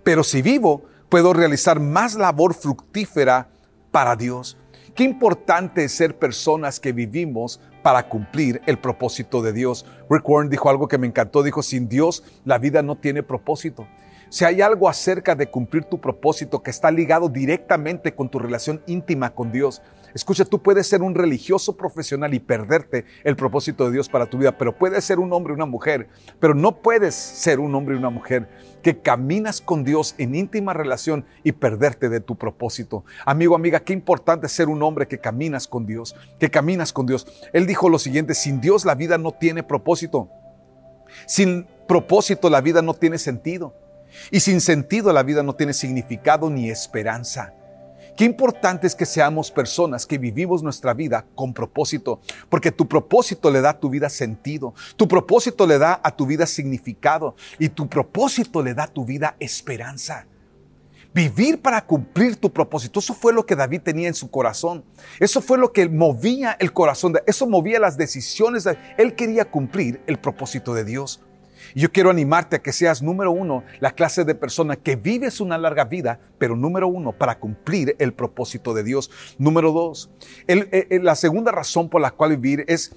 Pero 0.03 0.25
si 0.25 0.43
vivo, 0.43 0.85
puedo 1.09 1.33
realizar 1.33 1.81
más 1.81 2.17
labor 2.17 2.53
fructífera 2.53 3.49
para 3.91 4.15
Dios. 4.15 4.59
Qué 4.95 5.03
importante 5.03 5.83
es 5.85 5.93
ser 5.93 6.17
personas 6.17 6.79
que 6.79 6.93
vivimos 6.93 7.61
para 7.83 8.09
cumplir 8.09 8.63
el 8.67 8.79
propósito 8.79 9.43
de 9.43 9.53
Dios. 9.53 9.85
Rick 10.09 10.29
Warren 10.29 10.51
dijo 10.51 10.71
algo 10.71 10.87
que 10.87 10.99
me 10.99 11.09
encantó, 11.09 11.43
dijo, 11.43 11.65
sin 11.65 11.89
Dios 11.89 12.23
la 12.45 12.59
vida 12.59 12.81
no 12.81 12.97
tiene 12.97 13.25
propósito. 13.25 13.89
Si 14.35 14.45
hay 14.45 14.63
algo 14.63 14.89
acerca 14.89 15.37
de 15.37 15.49
cumplir 15.49 15.85
tu 15.85 16.01
propósito 16.01 16.61
que 16.61 16.73
está 16.73 16.91
ligado 16.91 17.29
directamente 17.29 18.17
con 18.17 18.29
tu 18.29 18.41
relación 18.41 18.83
íntima 18.89 19.33
con 19.33 19.53
Dios, 19.53 19.81
Escucha, 20.13 20.45
tú 20.45 20.61
puedes 20.61 20.89
ser 20.89 21.03
un 21.03 21.15
religioso 21.15 21.77
profesional 21.77 22.35
y 22.35 22.41
perderte 22.41 23.05
el 23.25 23.35
propósito 23.37 23.85
de 23.85 23.93
Dios 23.93 24.09
para 24.09 24.27
tu 24.27 24.39
vida, 24.39 24.57
pero 24.57 24.77
puedes 24.77 25.05
ser 25.05 25.19
un 25.21 25.33
hombre 25.33 25.53
y 25.53 25.57
una 25.57 25.67
mujer, 25.67 26.09
pero 26.39 26.55
no 26.55 26.83
puedes 26.83 27.15
ser 27.17 27.59
un 27.59 27.75
hombre 27.75 27.95
y 27.95 27.99
una 27.99 28.11
mujer 28.11 28.49
que 28.83 29.01
caminas 29.01 29.61
con 29.61 29.83
Dios 29.83 30.15
en 30.19 30.37
íntima 30.37 30.73
relación 30.73 31.25
y 31.43 31.51
perderte 31.53 32.09
de 32.09 32.21
tu 32.21 32.37
propósito. 32.37 33.05
Amigo, 33.25 33.57
amiga, 33.57 33.81
qué 33.81 33.93
importante 33.93 34.49
ser 34.49 34.69
un 34.69 34.85
hombre 34.85 35.09
que 35.09 35.19
caminas 35.19 35.67
con 35.67 35.85
Dios, 35.85 36.15
que 36.39 36.51
caminas 36.51 36.93
con 36.93 37.07
Dios. 37.07 37.27
Él 37.53 37.67
dijo 37.67 37.89
lo 37.89 37.99
siguiente, 37.99 38.35
sin 38.35 38.61
Dios 38.61 38.85
la 38.85 38.95
vida 38.95 39.19
no 39.19 39.33
tiene 39.33 39.65
propósito. 39.65 40.29
Sin 41.27 41.67
propósito 41.89 42.51
la 42.51 42.61
vida 42.61 42.83
no 42.83 42.95
tiene 42.95 43.19
sentido. 43.19 43.75
Y 44.31 44.41
sin 44.41 44.61
sentido 44.61 45.13
la 45.13 45.23
vida 45.23 45.43
no 45.43 45.55
tiene 45.55 45.73
significado 45.73 46.51
ni 46.51 46.71
esperanza. 46.71 47.55
Qué 48.17 48.25
importante 48.25 48.87
es 48.87 48.95
que 48.95 49.07
seamos 49.07 49.51
personas 49.51 50.07
que 50.07 50.19
vivimos 50.19 50.63
nuestra 50.63 50.95
vida 50.95 51.27
con 51.35 51.53
propósito, 51.53 52.21
porque 52.49 52.71
tu 52.71 52.87
propósito 52.87 53.51
le 53.51 53.61
da 53.61 53.71
a 53.71 53.81
tu 53.81 53.91
vida 53.91 54.09
sentido, 54.09 54.73
tu 54.97 55.09
propósito 55.09 55.67
le 55.67 55.79
da 55.79 56.01
a 56.03 56.15
tu 56.15 56.25
vida 56.25 56.47
significado 56.47 57.35
y 57.59 57.69
tu 57.69 57.89
propósito 57.89 58.63
le 58.63 58.73
da 58.73 58.85
a 58.85 58.93
tu 58.93 59.05
vida 59.05 59.35
esperanza. 59.41 60.27
Vivir 61.13 61.61
para 61.61 61.85
cumplir 61.85 62.37
tu 62.37 62.53
propósito. 62.53 62.99
Eso 63.01 63.15
fue 63.15 63.33
lo 63.33 63.47
que 63.47 63.57
David 63.57 63.83
tenía 63.83 64.09
en 64.09 64.15
su 64.15 64.31
corazón. 64.31 64.85
Eso 65.21 65.41
fue 65.41 65.59
lo 65.59 65.73
que 65.73 65.89
movía 65.89 66.57
el 66.59 66.73
corazón. 66.73 67.15
Eso 67.25 67.47
movía 67.47 67.79
las 67.79 67.97
decisiones. 67.97 68.65
De, 68.65 68.77
él 68.99 69.15
quería 69.15 69.45
cumplir 69.45 70.03
el 70.09 70.19
propósito 70.19 70.75
de 70.75 70.85
Dios. 70.85 71.21
Yo 71.75 71.93
quiero 71.93 72.11
animarte 72.11 72.57
a 72.57 72.63
que 72.63 72.73
seas 72.73 73.03
número 73.03 73.31
uno, 73.31 73.65
la 73.81 73.93
clase 73.93 74.25
de 74.25 74.35
persona 74.35 74.77
que 74.77 74.97
vives 74.97 75.41
una 75.41 75.59
larga 75.59 75.85
vida, 75.85 76.21
pero 76.39 76.57
número 76.57 76.89
uno, 76.89 77.13
para 77.13 77.39
cumplir 77.39 77.97
el 77.99 78.13
propósito 78.13 78.75
de 78.75 78.85
Dios. 78.85 79.11
Número 79.39 79.73
dos, 79.73 80.11
la 80.47 81.15
segunda 81.15 81.53
razón 81.53 81.89
por 81.89 82.01
la 82.01 82.11
cual 82.11 82.31
vivir 82.31 82.65
es 82.69 82.95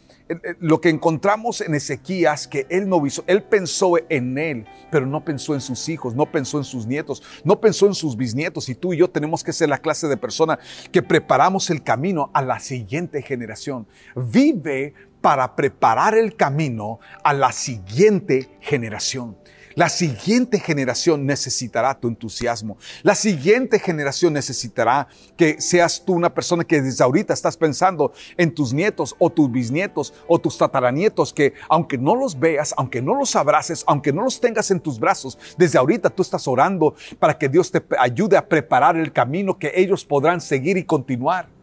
lo 0.59 0.81
que 0.81 0.89
encontramos 0.89 1.61
en 1.61 1.73
Ezequías, 1.73 2.47
que 2.47 2.65
él 2.69 2.89
no 2.89 3.05
hizo, 3.05 3.23
él 3.27 3.43
pensó 3.43 3.93
en 4.09 4.37
él, 4.37 4.65
pero 4.91 5.05
no 5.05 5.23
pensó 5.23 5.53
en 5.53 5.61
sus 5.61 5.87
hijos, 5.87 6.15
no 6.15 6.25
pensó 6.25 6.57
en 6.57 6.65
sus 6.65 6.85
nietos, 6.85 7.23
no 7.45 7.61
pensó 7.61 7.87
en 7.87 7.93
sus 7.93 8.17
bisnietos. 8.17 8.67
Y 8.69 8.75
tú 8.75 8.93
y 8.93 8.97
yo 8.97 9.09
tenemos 9.09 9.43
que 9.43 9.53
ser 9.53 9.69
la 9.69 9.77
clase 9.77 10.07
de 10.07 10.17
persona 10.17 10.59
que 10.91 11.01
preparamos 11.01 11.69
el 11.69 11.81
camino 11.81 12.29
a 12.33 12.41
la 12.41 12.59
siguiente 12.59 13.21
generación. 13.21 13.87
Vive 14.15 14.93
para 15.27 15.57
preparar 15.57 16.17
el 16.17 16.37
camino 16.37 17.01
a 17.21 17.33
la 17.33 17.51
siguiente 17.51 18.49
generación. 18.61 19.35
La 19.75 19.89
siguiente 19.89 20.57
generación 20.57 21.25
necesitará 21.25 21.99
tu 21.99 22.07
entusiasmo. 22.07 22.77
La 23.03 23.13
siguiente 23.13 23.77
generación 23.77 24.31
necesitará 24.31 25.09
que 25.35 25.59
seas 25.59 26.05
tú 26.05 26.13
una 26.13 26.33
persona 26.33 26.63
que 26.63 26.81
desde 26.81 27.03
ahorita 27.03 27.33
estás 27.33 27.57
pensando 27.57 28.13
en 28.37 28.55
tus 28.55 28.71
nietos 28.71 29.17
o 29.19 29.29
tus 29.29 29.51
bisnietos 29.51 30.13
o 30.29 30.39
tus 30.39 30.57
tataranietos 30.57 31.33
que 31.33 31.55
aunque 31.67 31.97
no 31.97 32.15
los 32.15 32.39
veas, 32.39 32.73
aunque 32.77 33.01
no 33.01 33.13
los 33.13 33.35
abraces, 33.35 33.83
aunque 33.85 34.13
no 34.13 34.21
los 34.21 34.39
tengas 34.39 34.71
en 34.71 34.79
tus 34.79 34.97
brazos, 34.97 35.37
desde 35.57 35.77
ahorita 35.77 36.09
tú 36.09 36.21
estás 36.21 36.47
orando 36.47 36.95
para 37.19 37.37
que 37.37 37.49
Dios 37.49 37.69
te 37.69 37.83
ayude 37.99 38.37
a 38.37 38.47
preparar 38.47 38.95
el 38.95 39.11
camino 39.11 39.59
que 39.59 39.73
ellos 39.75 40.05
podrán 40.05 40.39
seguir 40.39 40.77
y 40.77 40.85
continuar. 40.85 41.56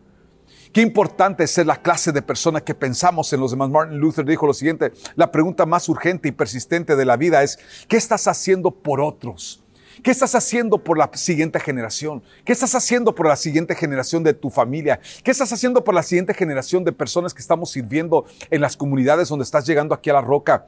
Qué 0.74 0.80
importante 0.80 1.44
es 1.44 1.52
ser 1.52 1.66
la 1.66 1.80
clase 1.80 2.10
de 2.10 2.20
persona 2.20 2.60
que 2.60 2.74
pensamos 2.74 3.32
en 3.32 3.38
los 3.38 3.52
demás. 3.52 3.70
Martin 3.70 3.96
Luther 3.96 4.24
dijo 4.24 4.44
lo 4.44 4.52
siguiente, 4.52 4.90
la 5.14 5.30
pregunta 5.30 5.66
más 5.66 5.88
urgente 5.88 6.28
y 6.28 6.32
persistente 6.32 6.96
de 6.96 7.04
la 7.04 7.16
vida 7.16 7.44
es, 7.44 7.60
¿qué 7.86 7.96
estás 7.96 8.26
haciendo 8.26 8.72
por 8.72 9.00
otros? 9.00 9.62
¿Qué 10.02 10.10
estás 10.10 10.34
haciendo 10.34 10.82
por 10.82 10.98
la 10.98 11.08
siguiente 11.14 11.60
generación? 11.60 12.24
¿Qué 12.44 12.52
estás 12.52 12.74
haciendo 12.74 13.14
por 13.14 13.28
la 13.28 13.36
siguiente 13.36 13.76
generación 13.76 14.24
de 14.24 14.34
tu 14.34 14.50
familia? 14.50 14.98
¿Qué 15.22 15.30
estás 15.30 15.52
haciendo 15.52 15.84
por 15.84 15.94
la 15.94 16.02
siguiente 16.02 16.34
generación 16.34 16.82
de 16.82 16.90
personas 16.90 17.32
que 17.32 17.40
estamos 17.40 17.70
sirviendo 17.70 18.24
en 18.50 18.60
las 18.60 18.76
comunidades 18.76 19.28
donde 19.28 19.44
estás 19.44 19.64
llegando 19.66 19.94
aquí 19.94 20.10
a 20.10 20.14
la 20.14 20.22
roca? 20.22 20.66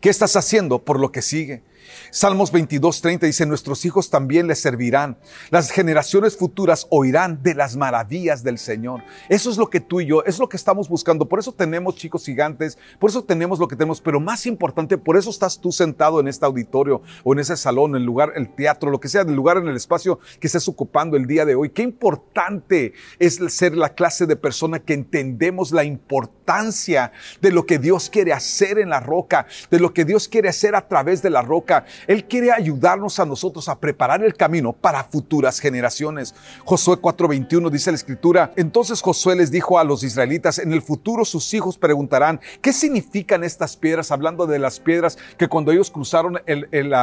¿Qué 0.00 0.08
estás 0.08 0.36
haciendo 0.36 0.78
por 0.78 0.98
lo 0.98 1.12
que 1.12 1.20
sigue? 1.20 1.62
Salmos 2.10 2.52
22, 2.52 3.00
30 3.00 3.26
dice, 3.26 3.46
nuestros 3.46 3.84
hijos 3.84 4.10
también 4.10 4.46
les 4.46 4.60
servirán. 4.60 5.18
Las 5.50 5.70
generaciones 5.70 6.36
futuras 6.36 6.86
oirán 6.90 7.42
de 7.42 7.54
las 7.54 7.76
maravillas 7.76 8.42
del 8.42 8.58
Señor. 8.58 9.02
Eso 9.28 9.50
es 9.50 9.56
lo 9.56 9.70
que 9.70 9.80
tú 9.80 10.00
y 10.00 10.06
yo, 10.06 10.24
es 10.24 10.38
lo 10.38 10.48
que 10.48 10.56
estamos 10.56 10.88
buscando. 10.88 11.28
Por 11.28 11.38
eso 11.38 11.52
tenemos 11.52 11.96
chicos 11.96 12.24
gigantes, 12.24 12.78
por 12.98 13.10
eso 13.10 13.24
tenemos 13.24 13.58
lo 13.58 13.68
que 13.68 13.76
tenemos, 13.76 14.00
pero 14.00 14.20
más 14.20 14.46
importante, 14.46 14.98
por 14.98 15.16
eso 15.16 15.30
estás 15.30 15.60
tú 15.60 15.72
sentado 15.72 16.20
en 16.20 16.28
este 16.28 16.46
auditorio 16.46 17.02
o 17.24 17.32
en 17.32 17.40
ese 17.40 17.56
salón, 17.56 17.90
en 17.92 17.96
el 17.96 18.04
lugar, 18.04 18.32
el 18.36 18.54
teatro, 18.54 18.90
lo 18.90 19.00
que 19.00 19.08
sea, 19.08 19.22
el 19.22 19.34
lugar 19.34 19.58
en 19.58 19.68
el 19.68 19.76
espacio 19.76 20.18
que 20.40 20.46
estés 20.46 20.68
ocupando 20.68 21.16
el 21.16 21.26
día 21.26 21.44
de 21.44 21.54
hoy. 21.54 21.70
Qué 21.70 21.82
importante 21.82 22.92
es 23.18 23.40
ser 23.48 23.76
la 23.76 23.94
clase 23.94 24.26
de 24.26 24.36
persona 24.36 24.78
que 24.78 24.94
entendemos 24.94 25.72
la 25.72 25.84
importancia 25.84 27.12
de 27.40 27.50
lo 27.50 27.66
que 27.66 27.78
Dios 27.78 28.10
quiere 28.10 28.32
hacer 28.32 28.78
en 28.78 28.90
la 28.90 29.00
roca, 29.00 29.46
de 29.70 29.80
lo 29.80 29.92
que 29.92 30.04
Dios 30.04 30.28
quiere 30.28 30.48
hacer 30.48 30.74
a 30.74 30.88
través 30.88 31.22
de 31.22 31.30
la 31.30 31.42
roca 31.42 31.75
él 32.06 32.24
quiere 32.24 32.52
ayudarnos 32.52 33.18
a 33.18 33.26
nosotros 33.26 33.68
a 33.68 33.78
preparar 33.78 34.24
el 34.24 34.34
camino 34.34 34.72
para 34.72 35.04
futuras 35.04 35.60
generaciones. 35.60 36.34
Josué 36.64 36.96
4:21 36.96 37.70
dice 37.70 37.90
la 37.90 37.96
escritura, 37.96 38.52
entonces 38.56 39.02
Josué 39.02 39.36
les 39.36 39.50
dijo 39.50 39.78
a 39.78 39.84
los 39.84 40.02
israelitas, 40.02 40.58
en 40.58 40.72
el 40.72 40.82
futuro 40.82 41.24
sus 41.24 41.52
hijos 41.54 41.78
preguntarán, 41.78 42.40
¿qué 42.60 42.72
significan 42.72 43.44
estas 43.44 43.76
piedras? 43.76 44.10
Hablando 44.10 44.46
de 44.46 44.58
las 44.58 44.80
piedras 44.80 45.18
que 45.36 45.48
cuando 45.48 45.72
ellos 45.72 45.90
cruzaron 45.90 46.40
el, 46.46 46.68
el, 46.70 46.94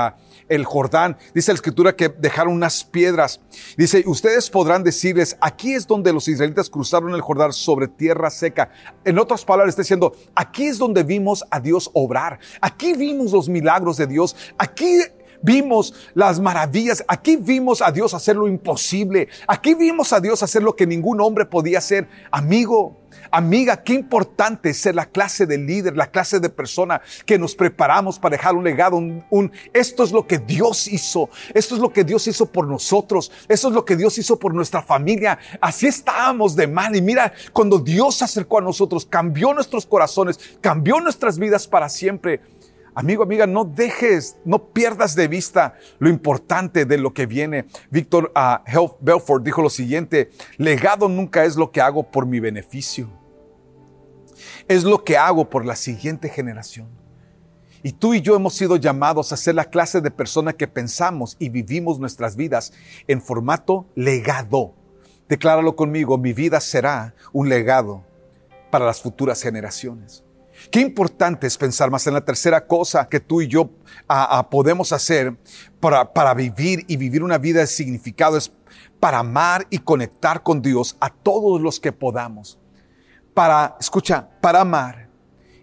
el 0.49 0.65
Jordán, 0.65 1.17
dice 1.33 1.51
la 1.51 1.55
escritura 1.55 1.95
que 1.95 2.09
dejaron 2.09 2.53
unas 2.53 2.83
piedras. 2.83 3.41
Dice, 3.77 4.03
ustedes 4.05 4.49
podrán 4.49 4.83
decirles, 4.83 5.37
aquí 5.41 5.73
es 5.73 5.87
donde 5.87 6.13
los 6.13 6.27
israelitas 6.27 6.69
cruzaron 6.69 7.13
el 7.13 7.21
Jordán 7.21 7.53
sobre 7.53 7.87
tierra 7.87 8.29
seca. 8.29 8.71
En 9.03 9.19
otras 9.19 9.43
palabras, 9.45 9.73
está 9.73 9.81
diciendo, 9.81 10.13
aquí 10.35 10.65
es 10.65 10.77
donde 10.77 11.03
vimos 11.03 11.43
a 11.49 11.59
Dios 11.59 11.89
obrar. 11.93 12.39
Aquí 12.61 12.93
vimos 12.93 13.31
los 13.31 13.49
milagros 13.49 13.97
de 13.97 14.07
Dios. 14.07 14.35
Aquí 14.63 14.97
vimos 15.41 15.93
las 16.13 16.39
maravillas, 16.39 17.03
aquí 17.05 17.35
vimos 17.35 17.81
a 17.81 17.91
Dios 17.91 18.13
hacer 18.13 18.37
lo 18.37 18.47
imposible, 18.47 19.27
aquí 19.45 19.73
vimos 19.73 20.13
a 20.13 20.21
Dios 20.21 20.41
hacer 20.41 20.63
lo 20.63 20.73
que 20.73 20.87
ningún 20.87 21.19
hombre 21.19 21.45
podía 21.45 21.79
hacer. 21.79 22.07
Amigo, 22.31 23.01
amiga, 23.29 23.83
qué 23.83 23.93
importante 23.93 24.69
es 24.69 24.77
ser 24.77 24.95
la 24.95 25.07
clase 25.07 25.45
de 25.45 25.57
líder, 25.57 25.97
la 25.97 26.09
clase 26.09 26.39
de 26.39 26.47
persona 26.47 27.01
que 27.25 27.37
nos 27.37 27.55
preparamos 27.55 28.17
para 28.17 28.37
dejar 28.37 28.55
un 28.55 28.63
legado, 28.63 28.95
un, 28.95 29.51
esto 29.73 30.05
es 30.05 30.13
lo 30.13 30.25
que 30.25 30.37
Dios 30.37 30.87
hizo, 30.87 31.29
esto 31.53 31.75
es 31.75 31.81
lo 31.81 31.91
que 31.91 32.05
Dios 32.05 32.25
hizo 32.25 32.45
por 32.45 32.65
nosotros, 32.65 33.33
esto 33.49 33.67
es 33.67 33.73
lo 33.73 33.83
que 33.83 33.97
Dios 33.97 34.17
hizo 34.17 34.39
por 34.39 34.53
nuestra 34.53 34.81
familia. 34.81 35.37
Así 35.59 35.87
estábamos 35.87 36.55
de 36.55 36.67
mal 36.67 36.95
y 36.95 37.01
mira, 37.01 37.33
cuando 37.51 37.79
Dios 37.79 38.15
se 38.15 38.23
acercó 38.23 38.59
a 38.59 38.61
nosotros, 38.61 39.05
cambió 39.05 39.53
nuestros 39.53 39.85
corazones, 39.85 40.39
cambió 40.61 41.01
nuestras 41.01 41.37
vidas 41.37 41.67
para 41.67 41.89
siempre. 41.89 42.39
Amigo, 42.95 43.23
amiga, 43.23 43.47
no 43.47 43.65
dejes, 43.65 44.37
no 44.45 44.67
pierdas 44.71 45.15
de 45.15 45.27
vista 45.27 45.75
lo 45.97 46.09
importante 46.09 46.85
de 46.85 46.97
lo 46.99 47.13
que 47.13 47.25
viene. 47.25 47.65
Víctor 47.89 48.31
uh, 48.35 48.89
Belfort 48.99 49.43
dijo 49.43 49.63
lo 49.63 49.69
siguiente, 49.69 50.29
legado 50.57 51.09
nunca 51.09 51.43
es 51.43 51.55
lo 51.55 51.71
que 51.71 51.81
hago 51.81 52.03
por 52.03 52.27
mi 52.27 52.39
beneficio, 52.39 53.09
es 54.67 54.83
lo 54.83 55.03
que 55.03 55.17
hago 55.17 55.49
por 55.49 55.65
la 55.65 55.75
siguiente 55.75 56.29
generación. 56.29 56.87
Y 57.81 57.93
tú 57.93 58.13
y 58.13 58.21
yo 58.21 58.35
hemos 58.35 58.53
sido 58.53 58.77
llamados 58.77 59.33
a 59.33 59.37
ser 59.37 59.55
la 59.55 59.65
clase 59.65 59.99
de 59.99 60.11
persona 60.11 60.53
que 60.53 60.67
pensamos 60.67 61.35
y 61.39 61.49
vivimos 61.49 61.99
nuestras 61.99 62.35
vidas 62.35 62.73
en 63.07 63.21
formato 63.21 63.87
legado. 63.95 64.75
Decláralo 65.27 65.75
conmigo, 65.75 66.17
mi 66.17 66.31
vida 66.31 66.61
será 66.61 67.15
un 67.33 67.49
legado 67.49 68.05
para 68.69 68.85
las 68.85 69.01
futuras 69.01 69.41
generaciones. 69.41 70.23
Qué 70.71 70.79
importante 70.79 71.47
es 71.47 71.57
pensar 71.57 71.91
más 71.91 72.07
en 72.07 72.13
la 72.13 72.21
tercera 72.21 72.65
cosa 72.65 73.07
que 73.07 73.19
tú 73.19 73.41
y 73.41 73.47
yo 73.47 73.69
podemos 74.49 74.91
hacer 74.91 75.35
para, 75.79 76.13
para 76.13 76.33
vivir 76.33 76.85
y 76.87 76.97
vivir 76.97 77.23
una 77.23 77.37
vida 77.37 77.59
de 77.59 77.67
significado 77.67 78.37
es 78.37 78.51
para 78.99 79.19
amar 79.19 79.67
y 79.69 79.79
conectar 79.79 80.43
con 80.43 80.61
Dios 80.61 80.95
a 80.99 81.09
todos 81.09 81.61
los 81.61 81.79
que 81.79 81.91
podamos. 81.91 82.57
Para, 83.33 83.75
escucha, 83.79 84.29
para 84.41 84.61
amar 84.61 85.09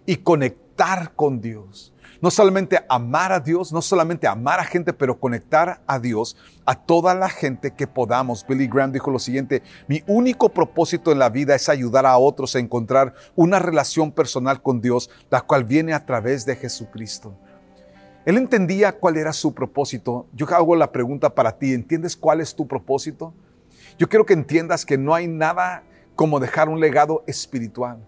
y 0.05 0.17
conectar 0.17 1.13
con 1.15 1.41
Dios 1.41 1.90
no 2.21 2.29
solamente 2.29 2.79
amar 2.87 3.31
a 3.31 3.39
Dios, 3.39 3.73
no 3.73 3.81
solamente 3.81 4.27
amar 4.27 4.59
a 4.59 4.63
gente, 4.63 4.93
pero 4.93 5.19
conectar 5.19 5.81
a 5.87 5.99
Dios 5.99 6.37
a 6.65 6.75
toda 6.75 7.15
la 7.15 7.29
gente 7.29 7.71
que 7.71 7.87
podamos. 7.87 8.45
Billy 8.47 8.67
Graham 8.67 8.91
dijo 8.91 9.09
lo 9.09 9.19
siguiente, 9.19 9.63
mi 9.87 10.03
único 10.07 10.49
propósito 10.49 11.11
en 11.11 11.19
la 11.19 11.29
vida 11.29 11.55
es 11.55 11.67
ayudar 11.67 12.05
a 12.05 12.17
otros 12.17 12.55
a 12.55 12.59
encontrar 12.59 13.15
una 13.35 13.59
relación 13.59 14.11
personal 14.11 14.61
con 14.61 14.81
Dios, 14.81 15.09
la 15.29 15.41
cual 15.41 15.63
viene 15.63 15.93
a 15.93 16.05
través 16.05 16.45
de 16.45 16.55
Jesucristo. 16.55 17.35
Él 18.23 18.37
entendía 18.37 18.91
cuál 18.91 19.17
era 19.17 19.33
su 19.33 19.53
propósito. 19.53 20.27
Yo 20.33 20.45
hago 20.49 20.75
la 20.75 20.91
pregunta 20.91 21.33
para 21.33 21.57
ti, 21.57 21.73
¿entiendes 21.73 22.15
cuál 22.15 22.39
es 22.39 22.55
tu 22.55 22.67
propósito? 22.67 23.33
Yo 23.97 24.07
quiero 24.07 24.25
que 24.27 24.33
entiendas 24.33 24.85
que 24.85 24.97
no 24.97 25.15
hay 25.15 25.27
nada 25.27 25.83
como 26.15 26.39
dejar 26.39 26.69
un 26.69 26.79
legado 26.79 27.23
espiritual. 27.25 28.05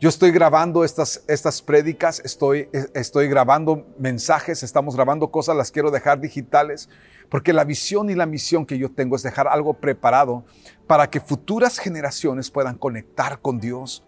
Yo 0.00 0.08
estoy 0.08 0.30
grabando 0.30 0.82
estas, 0.82 1.22
estas 1.28 1.60
prédicas, 1.60 2.22
estoy, 2.24 2.70
estoy 2.94 3.28
grabando 3.28 3.86
mensajes, 3.98 4.62
estamos 4.62 4.96
grabando 4.96 5.30
cosas, 5.30 5.54
las 5.54 5.70
quiero 5.70 5.90
dejar 5.90 6.22
digitales, 6.22 6.88
porque 7.28 7.52
la 7.52 7.64
visión 7.64 8.08
y 8.08 8.14
la 8.14 8.24
misión 8.24 8.64
que 8.64 8.78
yo 8.78 8.90
tengo 8.90 9.14
es 9.14 9.22
dejar 9.22 9.46
algo 9.46 9.74
preparado 9.74 10.46
para 10.86 11.10
que 11.10 11.20
futuras 11.20 11.78
generaciones 11.78 12.50
puedan 12.50 12.78
conectar 12.78 13.42
con 13.42 13.60
Dios. 13.60 14.02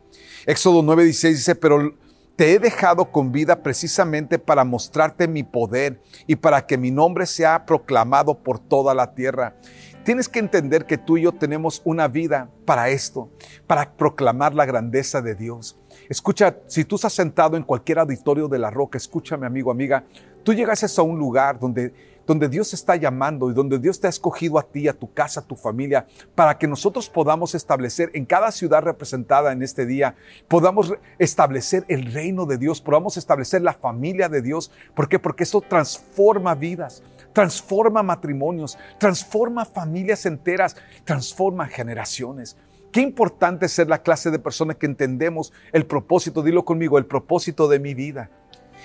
Éxodo 0.46 0.82
9:16 0.82 1.28
dice, 1.28 1.54
pero 1.56 1.94
te 2.36 2.54
he 2.54 2.58
dejado 2.58 3.12
con 3.12 3.30
vida 3.30 3.62
precisamente 3.62 4.38
para 4.38 4.64
mostrarte 4.64 5.28
mi 5.28 5.42
poder 5.42 6.00
y 6.26 6.36
para 6.36 6.66
que 6.66 6.78
mi 6.78 6.90
nombre 6.90 7.26
sea 7.26 7.66
proclamado 7.66 8.38
por 8.42 8.58
toda 8.58 8.94
la 8.94 9.14
tierra. 9.14 9.56
Tienes 10.04 10.28
que 10.28 10.40
entender 10.40 10.84
que 10.84 10.98
tú 10.98 11.16
y 11.16 11.22
yo 11.22 11.32
tenemos 11.32 11.80
una 11.84 12.08
vida 12.08 12.50
para 12.64 12.88
esto, 12.88 13.30
para 13.68 13.92
proclamar 13.92 14.52
la 14.52 14.66
grandeza 14.66 15.22
de 15.22 15.36
Dios. 15.36 15.78
Escucha, 16.08 16.56
si 16.66 16.84
tú 16.84 16.96
estás 16.96 17.12
sentado 17.12 17.56
en 17.56 17.62
cualquier 17.62 18.00
auditorio 18.00 18.48
de 18.48 18.58
la 18.58 18.70
roca, 18.70 18.98
escúchame 18.98 19.46
amigo, 19.46 19.70
amiga, 19.70 20.04
tú 20.42 20.54
llegases 20.54 20.98
a 20.98 21.02
un 21.02 21.20
lugar 21.20 21.60
donde, 21.60 21.94
donde 22.26 22.48
Dios 22.48 22.74
está 22.74 22.96
llamando 22.96 23.48
y 23.48 23.54
donde 23.54 23.78
Dios 23.78 24.00
te 24.00 24.08
ha 24.08 24.10
escogido 24.10 24.58
a 24.58 24.64
ti, 24.64 24.88
a 24.88 24.92
tu 24.92 25.12
casa, 25.12 25.38
a 25.38 25.46
tu 25.46 25.54
familia, 25.54 26.04
para 26.34 26.58
que 26.58 26.66
nosotros 26.66 27.08
podamos 27.08 27.54
establecer 27.54 28.10
en 28.12 28.24
cada 28.24 28.50
ciudad 28.50 28.82
representada 28.82 29.52
en 29.52 29.62
este 29.62 29.86
día, 29.86 30.16
podamos 30.48 30.94
establecer 31.20 31.84
el 31.86 32.12
reino 32.12 32.44
de 32.44 32.58
Dios, 32.58 32.80
podamos 32.80 33.16
establecer 33.16 33.62
la 33.62 33.74
familia 33.74 34.28
de 34.28 34.42
Dios. 34.42 34.72
¿Por 34.96 35.08
qué? 35.08 35.20
Porque 35.20 35.44
eso 35.44 35.60
transforma 35.60 36.56
vidas 36.56 37.04
transforma 37.32 38.02
matrimonios, 38.02 38.78
transforma 38.98 39.64
familias 39.64 40.26
enteras, 40.26 40.76
transforma 41.04 41.66
generaciones. 41.66 42.56
Qué 42.92 43.00
importante 43.00 43.68
ser 43.68 43.88
la 43.88 44.02
clase 44.02 44.30
de 44.30 44.38
persona 44.38 44.74
que 44.74 44.86
entendemos 44.86 45.52
el 45.72 45.86
propósito, 45.86 46.42
dilo 46.42 46.64
conmigo, 46.64 46.98
el 46.98 47.06
propósito 47.06 47.68
de 47.68 47.78
mi 47.78 47.94
vida 47.94 48.30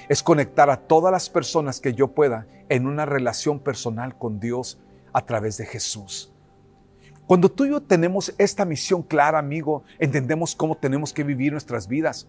es 0.09 0.23
conectar 0.23 0.69
a 0.69 0.77
todas 0.77 1.11
las 1.11 1.29
personas 1.29 1.79
que 1.81 1.93
yo 1.93 2.09
pueda 2.09 2.47
en 2.69 2.87
una 2.87 3.05
relación 3.05 3.59
personal 3.59 4.17
con 4.17 4.39
Dios 4.39 4.79
a 5.13 5.25
través 5.25 5.57
de 5.57 5.65
Jesús. 5.65 6.33
Cuando 7.25 7.51
tú 7.51 7.65
y 7.65 7.69
yo 7.71 7.81
tenemos 7.81 8.33
esta 8.37 8.63
misión 8.63 9.03
clara, 9.03 9.39
amigo, 9.39 9.83
entendemos 9.99 10.55
cómo 10.55 10.77
tenemos 10.77 11.11
que 11.11 11.23
vivir 11.23 11.51
nuestras 11.51 11.87
vidas 11.87 12.27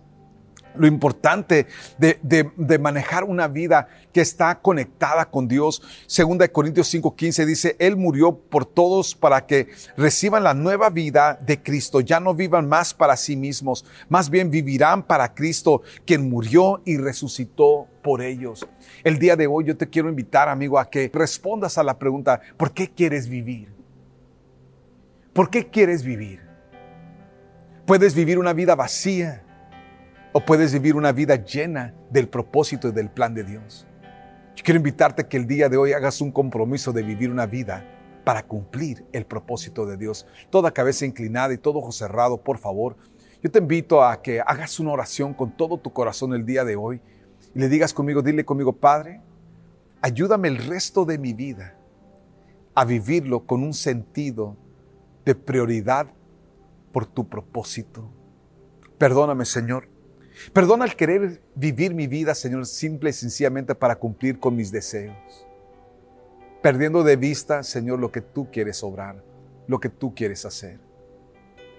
lo 0.78 0.86
importante 0.86 1.66
de, 1.98 2.78
manejar 2.78 3.24
una 3.24 3.48
vida 3.48 3.88
que 4.12 4.20
está 4.20 4.60
conectada 4.60 5.30
con 5.30 5.48
Dios. 5.48 5.82
Segunda 6.06 6.44
de 6.44 6.52
Corintios 6.52 6.92
5:15 6.92 7.44
dice, 7.44 7.76
Él 7.78 7.96
murió 7.96 8.36
por 8.36 8.64
todos 8.64 9.14
para 9.14 9.46
que 9.46 9.68
reciban 9.96 10.44
la 10.44 10.54
nueva 10.54 10.90
vida 10.90 11.38
de 11.40 11.62
Cristo. 11.62 12.00
Ya 12.00 12.20
no 12.20 12.34
vivan 12.34 12.68
más 12.68 12.94
para 12.94 13.16
sí 13.16 13.36
mismos, 13.36 13.84
más 14.08 14.30
bien 14.30 14.50
vivirán 14.50 15.02
para 15.02 15.34
Cristo, 15.34 15.82
quien 16.06 16.28
murió 16.28 16.80
y 16.84 16.96
resucitó 16.96 17.86
por 18.02 18.22
ellos. 18.22 18.66
El 19.04 19.18
día 19.18 19.36
de 19.36 19.46
hoy 19.46 19.64
yo 19.64 19.76
te 19.76 19.88
quiero 19.88 20.08
invitar, 20.08 20.48
amigo, 20.48 20.78
a 20.78 20.88
que 20.88 21.10
respondas 21.12 21.78
a 21.78 21.82
la 21.82 21.98
pregunta, 21.98 22.40
¿por 22.56 22.72
qué 22.72 22.90
quieres 22.90 23.28
vivir? 23.28 23.72
¿Por 25.32 25.50
qué 25.50 25.68
quieres 25.68 26.02
vivir? 26.02 26.40
Puedes 27.86 28.14
vivir 28.14 28.38
una 28.38 28.52
vida 28.52 28.74
vacía 28.74 29.44
o 30.38 30.44
puedes 30.44 30.72
vivir 30.72 30.94
una 30.94 31.10
vida 31.10 31.34
llena 31.34 31.92
del 32.10 32.28
propósito 32.28 32.86
y 32.86 32.92
del 32.92 33.10
plan 33.10 33.34
de 33.34 33.42
Dios. 33.42 33.88
Yo 34.54 34.62
quiero 34.62 34.78
invitarte 34.78 35.26
que 35.26 35.36
el 35.36 35.48
día 35.48 35.68
de 35.68 35.76
hoy 35.76 35.94
hagas 35.94 36.20
un 36.20 36.30
compromiso 36.30 36.92
de 36.92 37.02
vivir 37.02 37.28
una 37.28 37.44
vida 37.44 37.84
para 38.22 38.44
cumplir 38.44 39.04
el 39.10 39.26
propósito 39.26 39.84
de 39.84 39.96
Dios. 39.96 40.28
Toda 40.48 40.70
cabeza 40.70 41.04
inclinada 41.06 41.52
y 41.52 41.58
todo 41.58 41.80
ojo 41.80 41.90
cerrado, 41.90 42.40
por 42.40 42.58
favor. 42.58 42.96
Yo 43.42 43.50
te 43.50 43.58
invito 43.58 44.04
a 44.04 44.22
que 44.22 44.40
hagas 44.40 44.78
una 44.78 44.92
oración 44.92 45.34
con 45.34 45.56
todo 45.56 45.76
tu 45.76 45.92
corazón 45.92 46.32
el 46.32 46.46
día 46.46 46.64
de 46.64 46.76
hoy 46.76 47.00
y 47.52 47.58
le 47.58 47.68
digas 47.68 47.92
conmigo, 47.92 48.22
dile 48.22 48.44
conmigo, 48.44 48.72
Padre, 48.72 49.20
ayúdame 50.02 50.46
el 50.46 50.58
resto 50.58 51.04
de 51.04 51.18
mi 51.18 51.32
vida 51.32 51.74
a 52.76 52.84
vivirlo 52.84 53.44
con 53.44 53.64
un 53.64 53.74
sentido 53.74 54.56
de 55.24 55.34
prioridad 55.34 56.06
por 56.92 57.06
tu 57.06 57.28
propósito. 57.28 58.08
Perdóname, 58.98 59.44
Señor, 59.44 59.97
Perdona 60.52 60.84
el 60.84 60.96
querer 60.96 61.42
vivir 61.54 61.94
mi 61.94 62.06
vida, 62.06 62.34
Señor, 62.34 62.66
simple 62.66 63.10
y 63.10 63.12
sencillamente 63.12 63.74
para 63.74 63.96
cumplir 63.96 64.38
con 64.38 64.54
mis 64.54 64.70
deseos. 64.70 65.46
Perdiendo 66.62 67.02
de 67.02 67.16
vista, 67.16 67.62
Señor, 67.62 67.98
lo 67.98 68.10
que 68.10 68.20
tú 68.20 68.50
quieres 68.50 68.82
obrar, 68.82 69.22
lo 69.66 69.80
que 69.80 69.88
tú 69.88 70.14
quieres 70.14 70.44
hacer. 70.44 70.80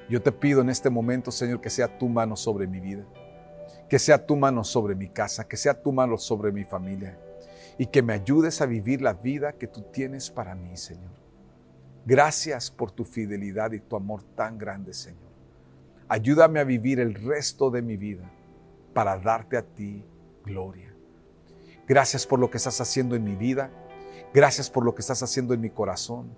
Yo 0.10 0.22
te 0.22 0.32
pido 0.32 0.62
en 0.62 0.70
este 0.70 0.90
momento, 0.90 1.32
Señor, 1.32 1.62
que 1.62 1.70
sea 1.70 1.98
tu 1.98 2.10
mano 2.10 2.36
sobre 2.36 2.68
mi 2.68 2.80
vida, 2.80 3.06
que 3.88 4.00
sea 4.00 4.26
tu 4.26 4.36
mano 4.36 4.64
sobre 4.64 4.96
mi 4.96 5.10
casa, 5.10 5.48
que 5.48 5.58
sea 5.58 5.82
tu 5.82 5.92
mano 5.92 6.18
sobre 6.18 6.52
mi 6.52 6.64
familia 6.64 7.18
y 7.78 7.86
que 7.86 8.02
me 8.02 8.14
ayudes 8.14 8.62
a 8.62 8.66
vivir 8.66 9.02
la 9.02 9.14
vida 9.14 9.54
que 9.54 9.68
tú 9.68 9.84
tienes 9.92 10.30
para 10.30 10.56
mí, 10.56 10.76
Señor. 10.76 11.12
Gracias 12.06 12.72
por 12.72 12.92
tu 12.92 13.06
fidelidad 13.06 13.72
y 13.72 13.80
tu 13.80 13.96
amor 13.96 14.24
tan 14.36 14.58
grande, 14.58 14.94
Señor. 14.94 15.30
Ayúdame 16.08 16.60
a 16.60 16.64
vivir 16.64 17.00
el 17.00 17.14
resto 17.14 17.70
de 17.70 17.82
mi 17.82 17.96
vida 17.96 18.30
para 18.94 19.18
darte 19.18 19.58
a 19.58 19.62
ti 19.62 20.06
gloria. 20.44 20.94
Gracias 21.88 22.28
por 22.28 22.40
lo 22.40 22.50
que 22.50 22.58
estás 22.58 22.80
haciendo 22.82 23.16
en 23.16 23.24
mi 23.24 23.36
vida. 23.36 23.72
Gracias 24.34 24.70
por 24.70 24.86
lo 24.86 24.94
que 24.94 25.02
estás 25.02 25.24
haciendo 25.24 25.54
en 25.54 25.62
mi 25.62 25.70
corazón. 25.70 26.36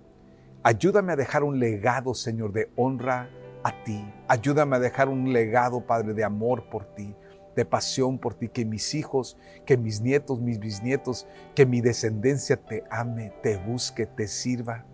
Ayúdame 0.62 1.12
a 1.12 1.16
dejar 1.16 1.44
un 1.44 1.58
legado, 1.58 2.14
Señor, 2.14 2.52
de 2.52 2.70
honra 2.76 3.28
a 3.62 3.84
ti. 3.84 4.02
Ayúdame 4.28 4.76
a 4.76 4.80
dejar 4.80 5.08
un 5.08 5.32
legado, 5.32 5.86
Padre, 5.86 6.14
de 6.14 6.24
amor 6.24 6.70
por 6.70 6.86
ti, 6.94 7.14
de 7.54 7.64
pasión 7.64 8.18
por 8.18 8.34
ti. 8.34 8.48
Que 8.48 8.64
mis 8.64 8.94
hijos, 8.94 9.36
que 9.66 9.76
mis 9.76 10.00
nietos, 10.00 10.40
mis 10.40 10.58
bisnietos, 10.58 11.26
que 11.54 11.66
mi 11.66 11.80
descendencia 11.80 12.56
te 12.56 12.84
ame, 12.90 13.34
te 13.42 13.58
busque, 13.58 14.06
te 14.06 14.28
sirva. 14.28 14.86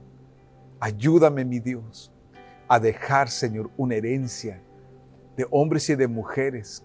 Ayúdame, 0.80 1.44
mi 1.44 1.60
Dios, 1.60 2.12
a 2.66 2.80
dejar, 2.80 3.28
Señor, 3.30 3.70
una 3.76 3.94
herencia 3.94 4.62
de 5.36 5.46
hombres 5.50 5.88
y 5.88 5.94
de 5.94 6.08
mujeres 6.08 6.84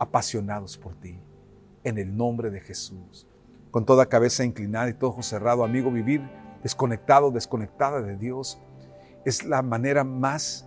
apasionados 0.00 0.76
por 0.76 0.96
ti. 0.96 1.20
En 1.84 1.96
el 1.96 2.16
nombre 2.16 2.50
de 2.50 2.60
Jesús. 2.60 3.28
Con 3.70 3.86
toda 3.86 4.06
cabeza 4.06 4.42
inclinada 4.42 4.90
y 4.90 4.94
todo 4.94 5.10
ojo 5.10 5.22
cerrado, 5.22 5.62
amigo, 5.62 5.92
vivir 5.92 6.28
desconectado, 6.62 7.30
desconectada 7.30 8.02
de 8.02 8.16
Dios, 8.16 8.60
es 9.24 9.44
la 9.44 9.62
manera 9.62 10.02
más 10.02 10.66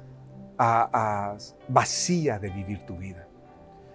vacía 1.67 2.39
de 2.39 2.49
vivir 2.49 2.85
tu 2.85 2.95
vida. 2.97 3.27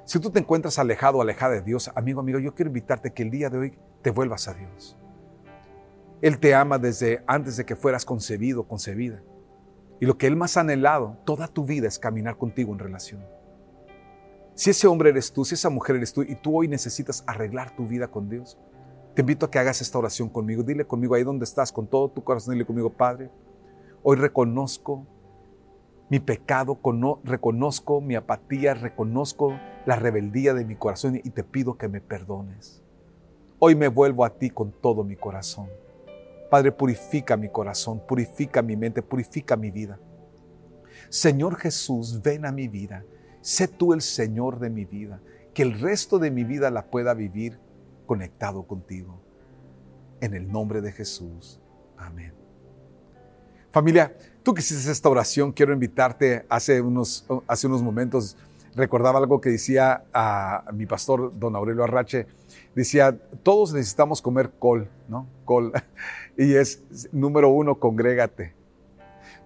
Si 0.05 0.19
tú 0.19 0.31
te 0.31 0.39
encuentras 0.39 0.79
alejado, 0.79 1.21
alejada 1.21 1.55
de 1.55 1.63
Dios, 1.63 1.91
amigo, 1.95 2.21
amigo, 2.21 2.39
yo 2.39 2.55
quiero 2.55 2.69
invitarte 2.69 3.13
que 3.13 3.23
el 3.23 3.31
día 3.31 3.49
de 3.49 3.59
hoy 3.59 3.79
te 4.03 4.11
vuelvas 4.11 4.49
a 4.49 4.55
Dios. 4.55 4.97
Él 6.21 6.39
te 6.39 6.55
ama 6.55 6.79
desde 6.79 7.23
antes 7.27 7.57
de 7.57 7.65
que 7.65 7.77
fueras 7.77 8.05
concebido, 8.05 8.67
concebida. 8.67 9.23
Y 10.01 10.07
lo 10.07 10.19
que 10.19 10.27
Él 10.27 10.37
más 10.37 10.57
ha 10.57 10.61
anhelado 10.61 11.19
toda 11.25 11.49
tu 11.49 11.65
vida 11.65 11.89
es 11.89 11.99
caminar 11.99 12.37
contigo 12.37 12.73
en 12.73 12.79
relación. 12.79 13.25
Si 14.59 14.71
ese 14.71 14.89
hombre 14.89 15.11
eres 15.11 15.33
tú, 15.33 15.45
si 15.45 15.55
esa 15.55 15.71
mujer 15.71 15.95
eres 15.95 16.13
tú 16.13 16.23
y 16.23 16.35
tú 16.35 16.59
hoy 16.59 16.67
necesitas 16.67 17.23
arreglar 17.29 17.77
tu 17.77 17.87
vida 17.87 18.09
con 18.09 18.29
Dios, 18.29 18.59
te 19.15 19.23
invito 19.23 19.47
a 19.47 19.51
que 19.53 19.61
hagas 19.61 19.81
esta 19.81 20.01
oración 20.01 20.29
conmigo. 20.29 20.65
Dile 20.65 20.85
conmigo 20.85 21.15
ahí 21.15 21.23
donde 21.23 21.45
estás, 21.45 21.71
con 21.71 21.87
todo 21.87 22.11
tu 22.11 22.25
corazón, 22.25 22.55
dile 22.55 22.67
conmigo, 22.67 22.91
Padre, 22.91 23.31
hoy 24.03 24.17
reconozco 24.17 25.07
mi 26.11 26.19
pecado, 26.19 26.77
reconozco 27.23 28.01
mi 28.01 28.17
apatía, 28.17 28.75
reconozco 28.75 29.57
la 29.87 29.95
rebeldía 29.95 30.55
de 30.55 30.65
mi 30.65 30.75
corazón 30.75 31.21
y 31.23 31.31
te 31.31 31.45
pido 31.45 31.79
que 31.79 31.87
me 31.87 32.01
perdones. 32.01 32.83
Hoy 33.61 33.77
me 33.77 33.87
vuelvo 33.87 34.25
a 34.25 34.31
ti 34.41 34.51
con 34.51 34.73
todo 34.73 35.05
mi 35.05 35.15
corazón. 35.15 35.69
Padre, 36.51 36.73
purifica 36.73 37.37
mi 37.37 37.49
corazón, 37.49 38.03
purifica 38.09 38.61
mi 38.61 38.77
mente, 38.77 39.03
purifica 39.03 39.55
mi 39.55 39.71
vida. 39.71 40.01
Señor 41.11 41.55
Jesús, 41.55 42.21
ven 42.21 42.45
a 42.45 42.51
mi 42.51 42.67
vida 42.67 43.05
Sé 43.41 43.69
tú 43.69 43.93
el 43.93 44.03
Señor 44.03 44.59
de 44.59 44.71
mi 44.71 44.85
vida, 44.85 45.21
que 45.55 45.63
el 45.63 45.79
resto 45.79 46.19
de 46.19 46.31
mi 46.31 46.45
vida 46.45 46.71
la 46.71 46.87
pueda 46.87 47.15
vivir 47.15 47.59
conectado 48.07 48.65
contigo. 48.65 49.21
En 50.21 50.35
el 50.35 50.51
nombre 50.51 50.81
de 50.81 50.93
Jesús. 50.93 51.61
Amén. 51.97 52.33
Familia, 53.71 54.17
tú 54.43 54.55
que 54.55 54.61
hiciste 54.61 54.91
esta 54.91 55.09
oración, 55.09 55.53
quiero 55.53 55.73
invitarte, 55.73 56.45
hace 56.49 56.81
unos, 56.81 57.27
hace 57.47 57.67
unos 57.67 57.83
momentos 57.83 58.37
recordaba 58.75 59.19
algo 59.19 59.41
que 59.41 59.51
decía 59.51 60.05
a, 60.13 60.65
mi 60.73 60.87
pastor, 60.87 61.39
don 61.39 61.55
Aurelio 61.57 61.85
Arrache, 61.85 62.27
decía, 62.75 63.17
todos 63.43 63.73
necesitamos 63.75 64.23
comer 64.23 64.53
col, 64.59 64.89
¿no? 65.09 65.27
Col. 65.45 65.73
Y 66.41 66.55
es, 66.55 66.85
número 67.11 67.49
uno, 67.49 67.81
congrégate. 67.81 68.55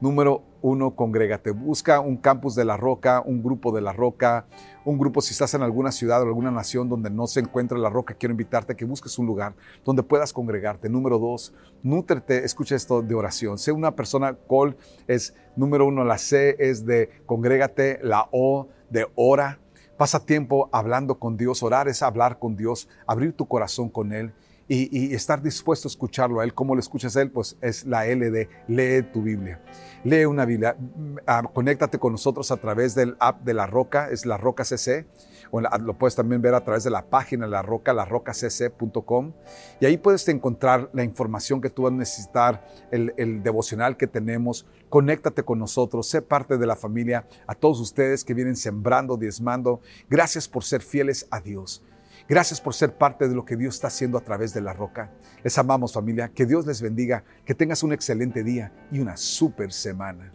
Número 0.02 0.42
uno, 0.62 0.96
congrégate. 0.96 1.52
Busca 1.52 2.00
un 2.00 2.16
campus 2.16 2.56
de 2.56 2.64
la 2.64 2.76
roca, 2.76 3.22
un 3.24 3.40
grupo 3.40 3.70
de 3.70 3.80
la 3.80 3.92
roca, 3.92 4.46
un 4.84 4.98
grupo 4.98 5.20
si 5.20 5.30
estás 5.30 5.54
en 5.54 5.62
alguna 5.62 5.92
ciudad 5.92 6.20
o 6.20 6.26
alguna 6.26 6.50
nación 6.50 6.88
donde 6.88 7.08
no 7.08 7.28
se 7.28 7.38
encuentra 7.38 7.78
la 7.78 7.88
roca, 7.88 8.14
quiero 8.14 8.32
invitarte 8.32 8.72
a 8.72 8.76
que 8.76 8.84
busques 8.84 9.16
un 9.20 9.26
lugar 9.26 9.54
donde 9.84 10.02
puedas 10.02 10.32
congregarte. 10.32 10.88
Número 10.88 11.20
dos, 11.20 11.54
nútrete, 11.84 12.44
escucha 12.44 12.74
esto 12.74 13.00
de 13.00 13.14
oración. 13.14 13.58
Sé 13.58 13.70
una 13.70 13.94
persona, 13.94 14.34
col 14.34 14.76
es 15.06 15.36
número 15.54 15.86
uno, 15.86 16.02
la 16.02 16.18
C 16.18 16.56
es 16.58 16.84
de 16.84 17.08
congrégate, 17.24 18.00
la 18.02 18.28
O 18.32 18.66
de 18.90 19.06
ora. 19.14 19.60
Pasa 19.96 20.26
tiempo 20.26 20.68
hablando 20.72 21.20
con 21.20 21.36
Dios, 21.36 21.62
orar 21.62 21.86
es 21.86 22.02
hablar 22.02 22.40
con 22.40 22.56
Dios, 22.56 22.88
abrir 23.06 23.34
tu 23.34 23.46
corazón 23.46 23.88
con 23.88 24.12
Él 24.12 24.34
y, 24.68 25.14
estar 25.14 25.42
dispuesto 25.42 25.88
a 25.88 25.90
escucharlo 25.90 26.40
a 26.40 26.44
Él. 26.44 26.54
¿Cómo 26.54 26.74
lo 26.74 26.80
escuchas 26.80 27.16
a 27.16 27.22
Él? 27.22 27.30
Pues 27.30 27.56
es 27.60 27.84
la 27.84 28.06
L 28.06 28.30
de 28.30 28.48
lee 28.68 29.02
tu 29.12 29.22
Biblia. 29.22 29.60
Lee 30.04 30.24
una 30.24 30.44
Biblia. 30.44 30.76
Mm, 30.78 31.16
ah, 31.26 31.42
conéctate 31.52 31.98
con 31.98 32.12
nosotros 32.12 32.50
a 32.50 32.56
través 32.56 32.94
del 32.94 33.16
app 33.18 33.42
de 33.42 33.54
La 33.54 33.66
Roca, 33.66 34.08
es 34.10 34.26
La 34.26 34.36
Roca 34.36 34.64
CC. 34.64 35.06
O 35.54 35.60
lo 35.60 35.98
puedes 35.98 36.14
también 36.14 36.40
ver 36.40 36.54
a 36.54 36.64
través 36.64 36.82
de 36.82 36.88
la 36.88 37.04
página 37.10 37.46
La 37.46 37.60
Roca, 37.60 37.92
larrocacc.com. 37.92 39.32
Y 39.80 39.84
ahí 39.84 39.98
puedes 39.98 40.26
encontrar 40.28 40.88
la 40.94 41.04
información 41.04 41.60
que 41.60 41.68
tú 41.68 41.82
vas 41.82 41.92
a 41.92 41.96
necesitar, 41.96 42.66
el, 42.90 43.12
el 43.18 43.42
devocional 43.42 43.98
que 43.98 44.06
tenemos. 44.06 44.64
Conéctate 44.88 45.42
con 45.42 45.58
nosotros, 45.58 46.08
sé 46.08 46.22
parte 46.22 46.56
de 46.56 46.66
la 46.66 46.74
familia. 46.74 47.26
A 47.46 47.54
todos 47.54 47.80
ustedes 47.80 48.24
que 48.24 48.32
vienen 48.32 48.56
sembrando, 48.56 49.18
diezmando, 49.18 49.80
gracias 50.08 50.48
por 50.48 50.64
ser 50.64 50.80
fieles 50.80 51.26
a 51.30 51.40
Dios. 51.40 51.82
Gracias 52.32 52.60
por 52.62 52.72
ser 52.72 52.96
parte 52.96 53.28
de 53.28 53.34
lo 53.34 53.44
que 53.44 53.58
Dios 53.58 53.74
está 53.74 53.88
haciendo 53.88 54.16
a 54.16 54.22
través 54.22 54.54
de 54.54 54.62
la 54.62 54.72
roca. 54.72 55.10
Les 55.44 55.58
amamos 55.58 55.92
familia, 55.92 56.30
que 56.34 56.46
Dios 56.46 56.64
les 56.64 56.80
bendiga, 56.80 57.24
que 57.44 57.54
tengas 57.54 57.82
un 57.82 57.92
excelente 57.92 58.42
día 58.42 58.72
y 58.90 59.00
una 59.00 59.18
super 59.18 59.70
semana. 59.70 60.32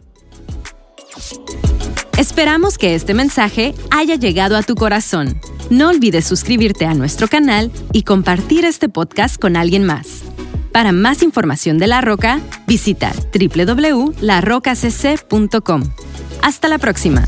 Esperamos 2.16 2.78
que 2.78 2.94
este 2.94 3.14
mensaje 3.14 3.74
haya 3.90 4.14
llegado 4.14 4.56
a 4.56 4.62
tu 4.62 4.76
corazón. 4.76 5.40
No 5.70 5.88
olvides 5.88 6.24
suscribirte 6.24 6.86
a 6.86 6.94
nuestro 6.94 7.26
canal 7.26 7.72
y 7.92 8.04
compartir 8.04 8.64
este 8.64 8.88
podcast 8.88 9.36
con 9.36 9.56
alguien 9.56 9.84
más. 9.84 10.22
Para 10.70 10.92
más 10.92 11.20
información 11.20 11.78
de 11.78 11.88
La 11.88 12.00
Roca, 12.00 12.40
visita 12.68 13.12
www.larrocacc.com. 13.34 15.82
Hasta 16.42 16.68
la 16.68 16.78
próxima. 16.78 17.26